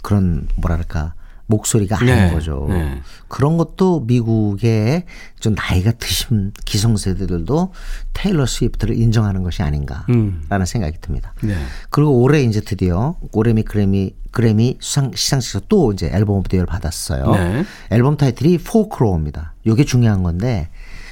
그런 0.01 0.47
뭐랄까 0.55 1.13
목소리가 1.47 1.97
아닌 1.99 2.15
네, 2.15 2.31
거죠. 2.31 2.67
네. 2.69 3.01
그런 3.27 3.57
것도 3.57 4.01
미국의 4.01 5.05
좀 5.39 5.55
나이가 5.55 5.91
드신 5.91 6.51
기성세대들도 6.65 7.73
테일러 8.13 8.45
스위프트를 8.45 8.97
인정하는 8.97 9.43
것이 9.43 9.63
아닌가라는 9.63 10.07
음. 10.09 10.65
생각이 10.65 10.97
듭니다. 11.01 11.33
네. 11.41 11.55
그리고 11.89 12.21
올해 12.21 12.41
이제 12.43 12.61
드디어 12.61 13.15
올해미 13.31 13.63
그래미 13.63 14.13
그래미 14.31 14.77
수상 14.79 15.11
시상식에서 15.15 15.61
또 15.69 15.93
이제 15.93 16.09
Album 16.13 16.37
of 16.37 16.49
the 16.49 16.54
Year를 16.54 16.67
받았어요. 16.67 17.31
네. 17.31 17.65
앨범 17.91 18.17
타이틀이 18.17 18.59
Folklore입니다. 18.59 19.53
요게 19.65 19.85
중요한 19.85 20.23
건데 20.23 20.69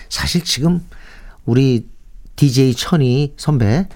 사실 0.10 0.44
지금 0.44 0.84
우리 1.46 1.88
DJ 2.36 2.76
천이 2.76 3.34
선배 3.38 3.88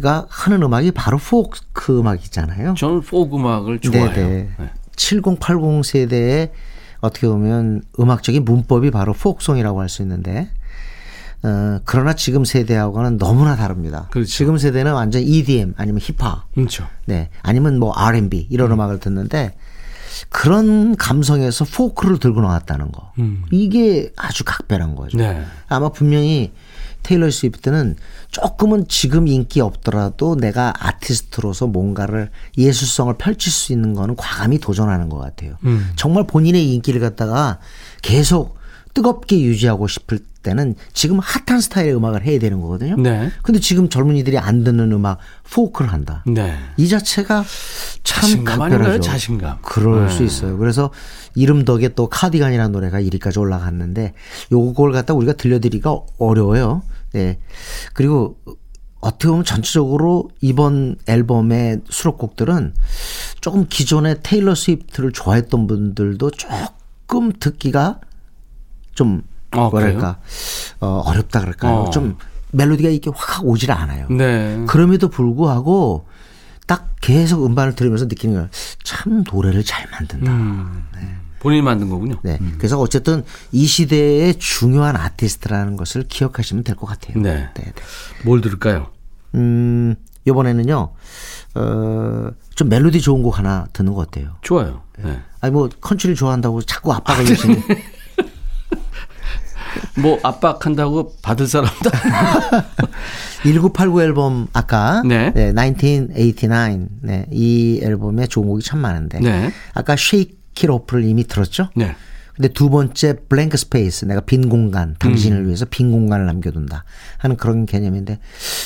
가 0.00 0.26
하는 0.28 0.62
음악이 0.62 0.92
바로 0.92 1.18
포크 1.18 1.98
음악이잖아요. 1.98 2.74
저는 2.74 3.00
포크 3.00 3.34
음악을 3.36 3.80
좋아해요. 3.80 4.12
네네. 4.12 4.48
네. 4.56 4.70
7080 4.98 5.84
세대의 5.84 6.50
어떻게 7.00 7.26
보면 7.28 7.82
음악적인 7.98 8.44
문법이 8.44 8.90
바로 8.90 9.12
포크송이라고 9.14 9.80
할 9.80 9.88
수 9.88 10.02
있는데 10.02 10.50
어, 11.44 11.78
그러나 11.84 12.14
지금 12.14 12.44
세대하고는 12.44 13.16
너무나 13.16 13.54
다릅니다. 13.54 14.08
그렇죠. 14.10 14.28
지금 14.28 14.58
세대는 14.58 14.92
완전 14.92 15.22
EDM 15.22 15.74
아니면 15.76 16.00
힙합, 16.02 16.52
그렇죠. 16.52 16.86
네, 17.06 17.30
아니면 17.42 17.78
뭐 17.78 17.92
R&B 17.94 18.48
이런 18.50 18.72
음. 18.72 18.80
악을 18.80 18.98
듣는데 18.98 19.54
그런 20.30 20.96
감성에서 20.96 21.64
포크를 21.64 22.18
들고 22.18 22.40
나왔다는 22.40 22.90
거. 22.90 23.12
음. 23.20 23.44
이게 23.52 24.10
아주 24.16 24.42
각별한 24.44 24.96
거죠. 24.96 25.16
네. 25.16 25.44
아마 25.68 25.90
분명히 25.90 26.52
테일러 27.02 27.30
스위프트는 27.30 27.96
조금은 28.30 28.86
지금 28.88 29.26
인기 29.28 29.60
없더라도 29.60 30.36
내가 30.36 30.74
아티스트로서 30.78 31.66
뭔가를 31.66 32.30
예술성을 32.56 33.14
펼칠 33.14 33.52
수 33.52 33.72
있는 33.72 33.94
거는 33.94 34.16
과감히 34.16 34.58
도전하는 34.58 35.08
것 35.08 35.18
같아요. 35.18 35.56
음. 35.64 35.90
정말 35.96 36.24
본인의 36.26 36.72
인기를 36.74 37.00
갖다가 37.00 37.58
계속 38.02 38.58
뜨겁게 38.94 39.40
유지하고 39.40 39.86
싶을 39.88 40.20
때는 40.48 40.74
지금 40.92 41.18
핫한 41.18 41.60
스타일의 41.60 41.94
음악을 41.94 42.24
해야 42.24 42.38
되는 42.38 42.60
거거든요. 42.60 42.96
네. 42.96 43.30
근데 43.42 43.60
지금 43.60 43.88
젊은이들이 43.88 44.38
안 44.38 44.64
듣는 44.64 44.90
음악 44.92 45.18
포크를 45.50 45.92
한다. 45.92 46.24
네. 46.26 46.56
이 46.76 46.88
자체가 46.88 47.44
참 48.02 48.22
자신감? 48.22 48.58
각별하죠. 48.58 49.00
자신감. 49.00 49.58
그럴 49.62 50.06
네. 50.06 50.12
수 50.12 50.24
있어요. 50.24 50.56
그래서 50.58 50.90
이름 51.34 51.64
덕에 51.64 51.90
또 51.90 52.08
카디건이라는 52.08 52.72
노래가 52.72 53.00
1위까지 53.00 53.38
올라갔는데 53.38 54.14
요걸 54.52 54.92
갖다 54.92 55.14
우리가 55.14 55.34
들려드리기가 55.34 56.00
어려워요. 56.18 56.82
네. 57.12 57.38
그리고 57.92 58.38
어떻게 59.00 59.28
보면 59.28 59.44
전체적으로 59.44 60.30
이번 60.40 60.96
앨범의 61.06 61.82
수록곡들은 61.88 62.74
조금 63.40 63.66
기존의 63.68 64.16
테일러 64.22 64.54
스위프트를 64.54 65.12
좋아했던 65.12 65.66
분들도 65.66 66.30
조금 66.32 67.32
듣기가 67.38 68.00
좀 68.94 69.22
어, 69.52 69.70
뭐랄까 69.70 70.18
어, 70.80 71.02
어렵다 71.06 71.40
그럴까요? 71.40 71.74
어. 71.74 71.90
좀 71.90 72.16
멜로디가 72.52 72.88
이렇게 72.88 73.10
확 73.14 73.44
오질 73.46 73.70
않아요. 73.72 74.06
네. 74.10 74.64
그럼에도 74.66 75.08
불구하고 75.08 76.06
딱 76.66 76.88
계속 77.00 77.44
음반을 77.46 77.74
들으면서 77.74 78.04
느끼는 78.06 78.34
거예요. 78.34 78.48
참 78.84 79.24
노래를 79.30 79.64
잘 79.64 79.86
만든다. 79.90 80.30
음. 80.30 80.84
본인이 81.40 81.62
만든 81.62 81.88
거군요. 81.88 82.16
네. 82.22 82.38
그래서 82.58 82.78
어쨌든 82.80 83.22
이 83.52 83.64
시대의 83.64 84.34
중요한 84.38 84.96
아티스트라는 84.96 85.76
것을 85.76 86.02
기억하시면 86.08 86.64
될 86.64 86.74
것 86.74 86.86
같아요. 86.86 87.16
네. 87.22 87.48
네. 87.54 87.64
네. 87.64 87.72
뭘 88.24 88.40
들을까요? 88.40 88.88
음, 89.34 89.94
이번에는요, 90.24 90.90
어, 91.54 92.28
좀 92.54 92.68
멜로디 92.68 93.00
좋은 93.00 93.22
곡 93.22 93.38
하나 93.38 93.66
듣는 93.72 93.94
것 93.94 94.10
같아요. 94.10 94.34
좋아요. 94.42 94.82
네. 95.02 95.20
아니, 95.40 95.52
뭐, 95.52 95.68
컨츄리 95.80 96.16
좋아한다고 96.16 96.62
자꾸 96.62 96.92
압박을 96.92 97.24
주시는. 97.24 97.62
뭐 99.98 100.18
압박한다고 100.22 101.16
받을 101.22 101.46
사람도 101.46 101.90
1989 103.42 104.02
앨범 104.02 104.48
아까 104.52 105.02
네. 105.04 105.32
네, 105.32 105.52
1989 105.52 106.88
네, 107.02 107.26
이 107.30 107.80
앨범에 107.82 108.26
좋은 108.26 108.48
곡이 108.48 108.62
참 108.62 108.80
많은데 108.80 109.20
네. 109.20 109.52
아까 109.74 109.94
Shake 109.94 110.36
It 110.56 110.70
Off를 110.70 111.04
이미 111.04 111.24
들었죠? 111.24 111.68
네. 111.74 111.94
근데 112.38 112.48
두 112.48 112.70
번째 112.70 113.16
Blank 113.28 113.56
Space 113.56 114.04
내가 114.04 114.20
빈 114.20 114.48
공간 114.48 114.94
당신을 115.00 115.46
위해서 115.46 115.64
빈 115.64 115.90
공간을 115.90 116.24
남겨둔다 116.26 116.84
하는 117.18 117.36
그런 117.36 117.66
개념인데 117.66 118.20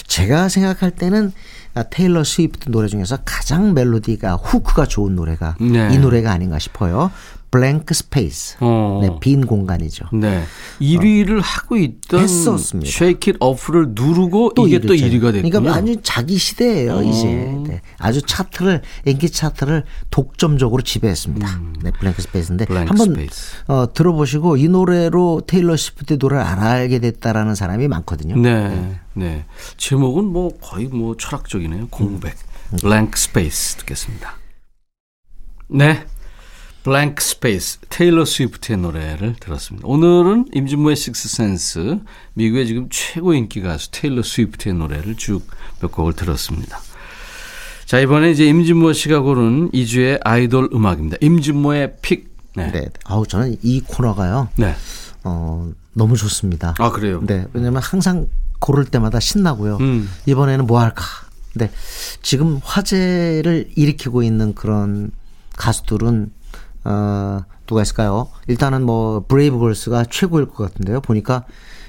제가 0.07 0.51
생각할 0.51 0.91
때는 0.91 1.33
아, 1.75 1.83
테일러 1.85 2.23
스위프트 2.23 2.71
노래 2.71 2.87
중에서 2.89 3.17
가장 3.25 3.73
멜로디가 3.73 4.35
hook가 4.35 4.85
좋은 4.85 5.17
노래가 5.17 5.57
네. 5.59 5.89
이 5.95 5.99
노래가 5.99 6.31
아닌가 6.33 6.59
싶어요. 6.59 7.11
Blank 7.53 7.93
Space. 7.93 8.57
어. 8.61 9.01
네, 9.03 9.11
빈 9.21 9.47
공간이죠. 9.47 10.07
네. 10.15 10.43
1위를 10.81 11.41
하고 11.43 11.77
있던 11.77 12.21
했었습니다. 12.23 12.89
Shake 12.89 13.35
It 13.35 13.39
Off를 13.41 13.89
누르고 13.91 14.53
이게 14.67 14.79
또 14.79 14.95
1위가 14.95 15.33
됐군요. 15.33 15.51
그러니까 15.61 15.75
아주 15.75 15.97
자기 16.03 16.39
시대예요, 16.39 16.95
어. 16.95 17.03
이제. 17.03 17.27
네. 17.27 17.83
아주 17.99 18.23
차트를 18.23 18.81
인기 19.05 19.29
차트를 19.29 19.85
독점적으로 20.11 20.83
지배했습니다. 20.83 21.47
음. 21.47 21.75
네, 21.83 21.91
Blank 21.93 22.23
Space인데 22.23 22.65
Blank 22.65 22.89
한번 22.89 23.11
Space. 23.11 23.57
어, 23.69 23.93
들어보시고 23.93 24.57
이 24.57 24.69
노래로 24.69 25.43
테일러 25.47 25.77
스위프트 25.77 26.17
노래를 26.19 26.43
안 26.43 26.59
알게 26.59 27.01
됐다라는 27.01 27.55
사람이 27.55 27.87
많거든요. 27.87 28.35
네. 28.37 28.99
네. 29.13 29.45
제목은 29.77 30.25
뭐 30.25 30.57
거의 30.59 30.87
뭐 30.87 31.19
철학적이네요. 31.19 31.89
공백. 31.91 32.35
Blank 32.81 33.13
Space 33.17 33.77
듣겠습니다. 33.81 34.37
네. 35.69 36.07
Blank 36.85 37.15
Space 37.19 37.79
테일러 37.89 38.25
스위프트의 38.25 38.79
노래를 38.79 39.37
들었습니다. 39.39 39.87
오늘은 39.87 40.47
임진모의 40.53 40.97
식스센스 40.97 42.01
미국의 42.35 42.67
지금 42.67 42.89
최고 42.91 43.35
인기 43.35 43.61
가수 43.61 43.91
테일러 43.93 44.23
스위프트의 44.23 44.75
노래를 44.75 45.17
쭉 45.17 45.47
몇 45.81 45.93
곡을 45.93 46.13
들었습니다. 46.15 46.79
자 47.87 47.99
이번에 48.01 48.31
이제 48.31 48.47
임진모 48.47 48.93
씨가 48.95 49.21
고른 49.21 49.71
이 49.73 49.82
주의 49.82 50.19
아이돌 50.25 50.71
음악입니다. 50.73 51.19
임진모의 51.21 51.97
pick. 52.03 52.33
네. 52.57 52.71
네. 52.71 52.89
아우 53.05 53.27
저는 53.27 53.57
이 53.63 53.81
코너가요. 53.81 54.49
네. 54.57 54.75
어, 55.25 55.71
너무 55.93 56.17
좋습니다. 56.17 56.75
아 56.79 56.91
그래요. 56.91 57.21
네. 57.27 57.47
왜냐면 57.53 57.83
항상 57.83 58.29
고를 58.61 58.85
때마다 58.85 59.21
신나고요. 59.21 59.79
음. 59.81 60.09
이번에는 60.27 60.67
뭐 60.67 60.81
할까? 60.81 61.05
근데 61.53 61.71
지금 62.23 62.61
화제를 62.63 63.71
일으키고 63.75 64.23
있는 64.23 64.55
그런 64.55 65.11
가수들은 65.57 66.31
어, 66.85 67.41
누가 67.67 67.83
있을까요? 67.83 68.29
일단은 68.49 68.83
뭐 68.83 69.25
브레이브걸스가 69.27 70.05
최고일 70.11 70.47
것 70.47 70.65
같은데요. 70.65 71.01
보니까 71.01 71.45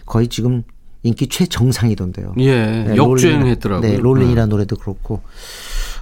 거의 0.05 0.27
지금 0.27 0.63
인기 1.03 1.27
최정상이던데요. 1.27 2.33
예. 2.39 2.65
네, 2.87 2.95
역주행했더라고요. 2.95 3.89
네, 3.89 3.97
Rollin'이라는 3.97 4.49
노래도 4.49 4.75
그렇고 4.77 5.21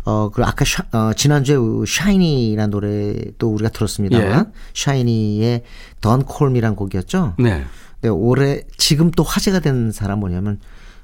어, 0.03 0.29
그 0.29 0.43
아까 0.43 0.65
샤, 0.65 0.83
어, 0.91 1.13
지난주에 1.13 1.57
샤이니라는 1.87 2.69
노래도 2.69 3.53
우리가 3.53 3.69
들었습니다만 3.69 4.45
예. 4.47 4.51
샤이니의 4.73 5.63
Call 6.03 6.51
Me란 6.51 6.75
곡이었죠. 6.75 7.35
네. 7.39 7.63
네, 8.01 8.09
올해 8.09 8.61
지금 8.77 9.11
또 9.11 9.23
화제가 9.23 9.59
된 9.59 9.91
사람 9.91 10.19
뭐냐면 10.19 10.59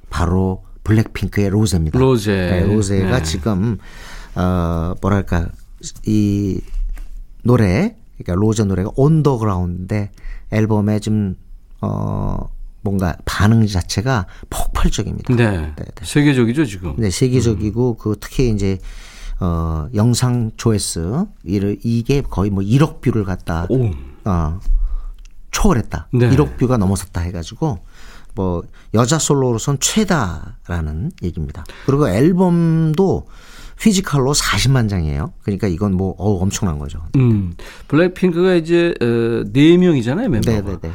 바로 0.09 0.63
블랙핑크의 0.83 1.49
로제입니다. 1.49 1.99
로제. 1.99 2.31
네, 2.31 2.65
로제가 2.65 3.17
네. 3.17 3.23
지금 3.23 3.77
어 4.35 4.93
뭐랄까 5.01 5.49
이 6.05 6.61
노래 7.43 7.95
그러니까 8.17 8.33
로제 8.35 8.63
노래가 8.65 8.91
On 8.95 9.11
The 9.11 9.34
Ground인데 9.34 10.11
앨범에 10.51 10.99
좀 10.99 11.35
어 11.81 12.49
뭔가 12.81 13.15
반응 13.25 13.67
자체가 13.67 14.25
폭발적입니다. 14.49 15.35
네. 15.35 15.51
네, 15.57 15.73
네. 15.75 15.85
세계적이죠 16.01 16.65
지금. 16.65 16.95
네, 16.97 17.09
세계적이고 17.09 17.91
음. 17.91 17.95
그 17.99 18.15
특히 18.19 18.49
이제 18.49 18.79
어 19.39 19.87
영상 19.93 20.51
조회수 20.57 21.27
이게 21.43 22.21
거의 22.21 22.49
뭐 22.49 22.63
1억 22.63 23.01
view를 23.01 23.23
갖다 23.25 23.67
오. 23.69 23.91
어 24.25 24.59
초월했다. 25.51 26.07
네. 26.13 26.29
1억 26.31 26.57
view가 26.57 26.77
넘어섰다 26.77 27.21
해 27.21 27.31
가지고 27.31 27.79
뭐 28.33 28.63
여자 28.93 29.19
솔로로선 29.19 29.79
최다라는 29.79 31.11
얘기입니다. 31.23 31.65
그리고 31.85 32.09
앨범도 32.09 33.27
physical로 33.79 34.33
40만 34.33 34.89
장이에요. 34.89 35.33
그러니까 35.43 35.67
이건 35.67 35.93
뭐 35.93 36.15
어, 36.17 36.31
엄청난 36.41 36.79
거죠. 36.79 37.01
음. 37.15 37.53
블랙핑크가 37.87 38.55
이제 38.55 38.93
어, 39.01 39.05
4명이잖아요, 39.05 40.27
멤버가. 40.29 40.51
네네네. 40.51 40.71
네, 40.81 40.87
네. 40.89 40.91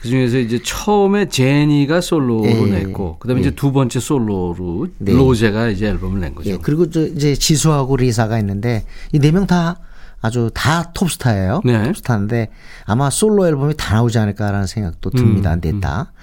그 0.00 0.08
중에서 0.08 0.38
이제 0.38 0.60
처음에 0.62 1.28
제니가 1.30 2.02
솔로로 2.02 2.44
예, 2.46 2.54
냈고, 2.66 3.16
그 3.18 3.26
다음에 3.26 3.40
예. 3.40 3.46
이제 3.46 3.54
두 3.54 3.72
번째 3.72 4.00
솔로로 4.00 4.88
네. 4.98 5.12
로제가 5.14 5.68
이제 5.68 5.86
앨범을 5.86 6.20
낸 6.20 6.34
거죠. 6.34 6.50
예. 6.50 6.58
그리고 6.60 6.90
저 6.90 7.06
이제 7.06 7.34
지수하고 7.34 7.96
리사가 7.96 8.38
있는데 8.40 8.84
이 9.12 9.18
네 9.18 9.30
명 9.30 9.46
다 9.46 9.78
아주 10.20 10.50
다 10.52 10.92
톱스타예요. 10.92 11.62
네. 11.64 11.84
톱스타인데 11.84 12.50
아마 12.84 13.08
솔로 13.10 13.46
앨범이 13.46 13.74
다 13.78 13.94
나오지 13.94 14.18
않을까라는 14.18 14.66
생각도 14.66 15.10
듭니다. 15.10 15.50
안 15.50 15.58
음, 15.58 15.60
됐다. 15.60 16.12
음. 16.12 16.14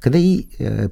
근데 0.00 0.20
이 0.20 0.46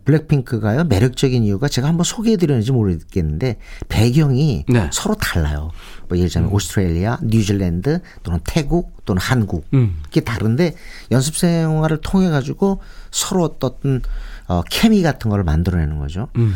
블랙핑크가요 0.04 0.84
매력적인 0.84 1.44
이유가 1.44 1.68
제가 1.68 1.88
한번 1.88 2.04
소개해드렸는지 2.04 2.72
모르겠는데 2.72 3.59
배경이 3.88 4.64
네. 4.68 4.90
서로 4.92 5.14
달라요. 5.14 5.70
뭐 6.09 6.18
예를 6.18 6.28
들면 6.30 6.50
음. 6.50 6.54
오스트레일리아, 6.54 7.18
뉴질랜드 7.22 8.00
또는 8.22 8.40
태국 8.44 9.04
또는 9.04 9.20
한국 9.20 9.66
음. 9.74 10.00
이게 10.09 10.20
다른데 10.20 10.74
연습 11.11 11.36
생활을 11.36 11.98
통해 12.02 12.28
가지고 12.30 12.80
서로 13.11 13.44
어떤 13.44 14.02
어 14.48 14.62
케미 14.70 15.02
같은 15.02 15.30
걸 15.30 15.44
만들어내는 15.44 15.98
거죠. 15.98 16.28
음. 16.36 16.54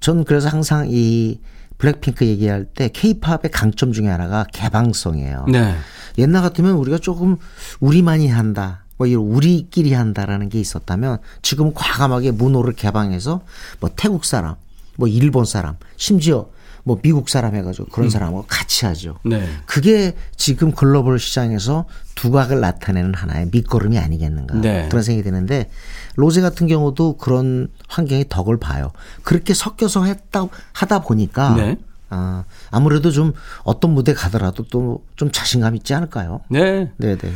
전 0.00 0.24
그래서 0.24 0.48
항상 0.48 0.86
이 0.90 1.40
블랙핑크 1.78 2.26
얘기할 2.26 2.64
때 2.64 2.88
케이팝의 2.92 3.50
강점 3.52 3.92
중에 3.92 4.08
하나가 4.08 4.44
개방성이에요. 4.52 5.46
네. 5.50 5.76
옛날 6.18 6.42
같으면 6.42 6.72
우리가 6.74 6.98
조금 6.98 7.36
우리만이 7.80 8.28
한다. 8.28 8.84
뭐 8.98 9.06
이런 9.06 9.22
우리끼리 9.24 9.94
한다라는 9.94 10.48
게 10.50 10.60
있었다면 10.60 11.18
지금은 11.42 11.72
과감하게 11.74 12.32
문호를 12.32 12.74
개방해서 12.74 13.40
뭐 13.80 13.90
태국 13.96 14.24
사람, 14.24 14.56
뭐 14.96 15.08
일본 15.08 15.44
사람, 15.44 15.76
심지어 15.96 16.48
뭐 16.84 16.98
미국 17.02 17.28
사람 17.28 17.54
해가지고 17.54 17.88
그런 17.88 18.06
음. 18.06 18.10
사람하고 18.10 18.44
같이 18.48 18.86
하죠. 18.86 19.18
네. 19.24 19.46
그게 19.66 20.14
지금 20.36 20.72
글로벌 20.72 21.18
시장에서 21.18 21.84
두각을 22.14 22.60
나타내는 22.60 23.14
하나의 23.14 23.48
밑거름이 23.52 23.98
아니겠는가 23.98 24.56
네. 24.60 24.88
그런 24.88 25.02
생각이 25.02 25.22
드는데 25.22 25.70
로제 26.16 26.40
같은 26.40 26.66
경우도 26.66 27.18
그런 27.18 27.68
환경의 27.88 28.26
덕을 28.28 28.58
봐요. 28.58 28.90
그렇게 29.22 29.54
섞여서 29.54 30.04
했다 30.04 30.46
하다 30.72 31.00
보니까 31.02 31.54
네. 31.56 31.76
아, 32.10 32.44
아무래도 32.70 33.10
좀 33.10 33.34
어떤 33.64 33.92
무대 33.92 34.14
가더라도 34.14 34.64
또 34.64 35.02
좀 35.16 35.30
자신감 35.30 35.74
있지 35.76 35.92
않을까요? 35.94 36.40
네. 36.48 36.90
네, 36.96 37.16
네. 37.16 37.32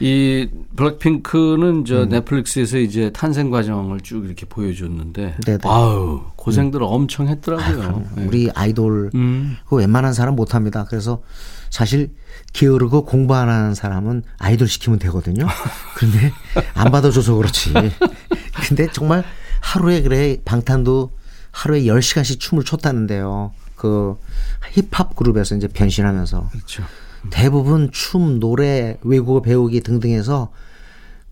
이 0.00 0.48
블랙핑크는 0.76 1.84
저 1.84 2.02
음. 2.02 2.08
넷플릭스에서 2.08 2.78
이제 2.78 3.10
탄생 3.12 3.50
과정을 3.50 4.00
쭉 4.00 4.24
이렇게 4.24 4.44
보여줬는데 4.46 5.36
네네. 5.44 5.58
아유 5.64 6.22
고생들 6.36 6.80
음. 6.80 6.86
엄청 6.86 7.28
했더라고요. 7.28 8.04
아, 8.04 8.20
우리 8.20 8.50
아이돌 8.54 9.10
음. 9.14 9.56
그 9.66 9.76
웬만한 9.76 10.12
사람 10.12 10.34
못합니다. 10.34 10.84
그래서 10.84 11.22
사실 11.70 12.10
게으르고 12.52 13.04
공부 13.04 13.34
안 13.34 13.48
하는 13.48 13.74
사람은 13.74 14.22
아이돌 14.38 14.68
시키면 14.68 14.98
되거든요. 15.00 15.46
그런데 15.94 16.32
안 16.74 16.90
받아줘서 16.90 17.34
그렇지. 17.34 17.72
근데 18.68 18.88
정말 18.92 19.24
하루에 19.60 20.02
그래 20.02 20.38
방탄도 20.44 21.10
하루에 21.50 21.82
10시간씩 21.82 22.40
춤을 22.40 22.64
췄다는데요. 22.64 23.52
그 23.76 24.16
힙합 24.72 25.14
그룹에서 25.14 25.54
이제 25.56 25.68
변신하면서. 25.68 26.48
그렇죠. 26.50 26.84
대부분 27.30 27.90
춤, 27.92 28.40
노래, 28.40 28.98
외국어 29.02 29.40
배우기 29.42 29.80
등등해서 29.80 30.50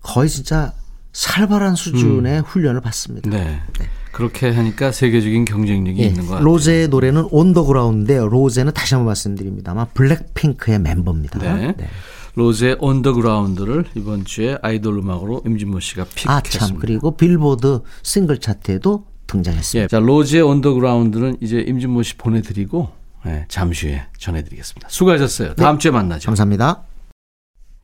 거의 0.01 0.29
진짜 0.29 0.73
살벌한 1.13 1.75
수준의 1.75 2.39
음. 2.39 2.43
훈련을 2.43 2.81
받습니다. 2.81 3.29
네. 3.29 3.61
네. 3.79 3.89
그렇게 4.11 4.51
하니까 4.51 4.91
세계적인 4.91 5.45
경쟁력이 5.45 6.01
네. 6.01 6.07
있는 6.07 6.25
것 6.25 6.33
같아요. 6.33 6.45
로제의 6.45 6.87
노래는 6.89 7.27
On 7.31 7.43
The 7.43 7.62
Ground인데 7.62 8.25
로제는 8.29 8.73
다시 8.73 8.93
한번 8.93 9.07
말씀드립니다만 9.07 9.87
블랙핑크의 9.93 10.79
멤버입니다. 10.79 11.39
네. 11.39 11.73
네. 11.77 11.87
로제 12.35 12.77
On 12.79 12.93
The 12.93 13.14
Ground를 13.14 13.85
이번 13.95 14.25
주에 14.25 14.57
아이돌 14.61 14.97
음악으로 14.99 15.41
임진모 15.45 15.79
씨가 15.79 16.05
pick했습니다. 16.05 16.33
아, 16.33 16.41
참. 16.41 16.79
그리고 16.79 17.15
빌보드 17.15 17.81
싱글 18.01 18.39
차트에도 18.39 19.05
등장했습니다. 19.27 19.83
예. 19.83 19.87
자, 19.87 19.99
로제 19.99 20.41
On 20.41 20.54
The 20.54 20.73
Ground는 20.73 21.37
이제 21.41 21.59
임진모 21.59 22.03
씨 22.03 22.15
보내드리고 22.17 22.89
네, 23.25 23.45
잠시 23.47 23.87
후에 23.87 24.03
전해드리겠습니다. 24.17 24.89
수고하셨어요. 24.89 25.55
다음 25.55 25.77
네. 25.77 25.81
주에 25.81 25.91
만나죠. 25.91 26.25
감사합니다. 26.27 26.83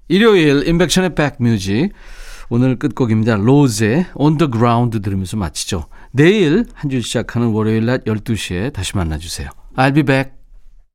일요일 0.08 0.68
인백션의 0.68 1.16
백뮤직 1.16 1.92
오늘 2.50 2.78
끝곡입니다. 2.78 3.36
로제 3.36 4.08
On 4.16 4.38
The 4.38 4.52
Ground 4.52 5.00
들으면서 5.02 5.38
마치죠. 5.38 5.86
내일 6.12 6.66
한 6.74 6.90
주 6.90 7.00
시작하는 7.02 7.50
월요일 7.50 7.86
낮 7.86 8.04
12시에 8.06 8.74
다시 8.74 8.98
만나주세요. 8.98 9.50
I'll 9.76 9.94
be 9.94 10.04
back. 10.04 10.39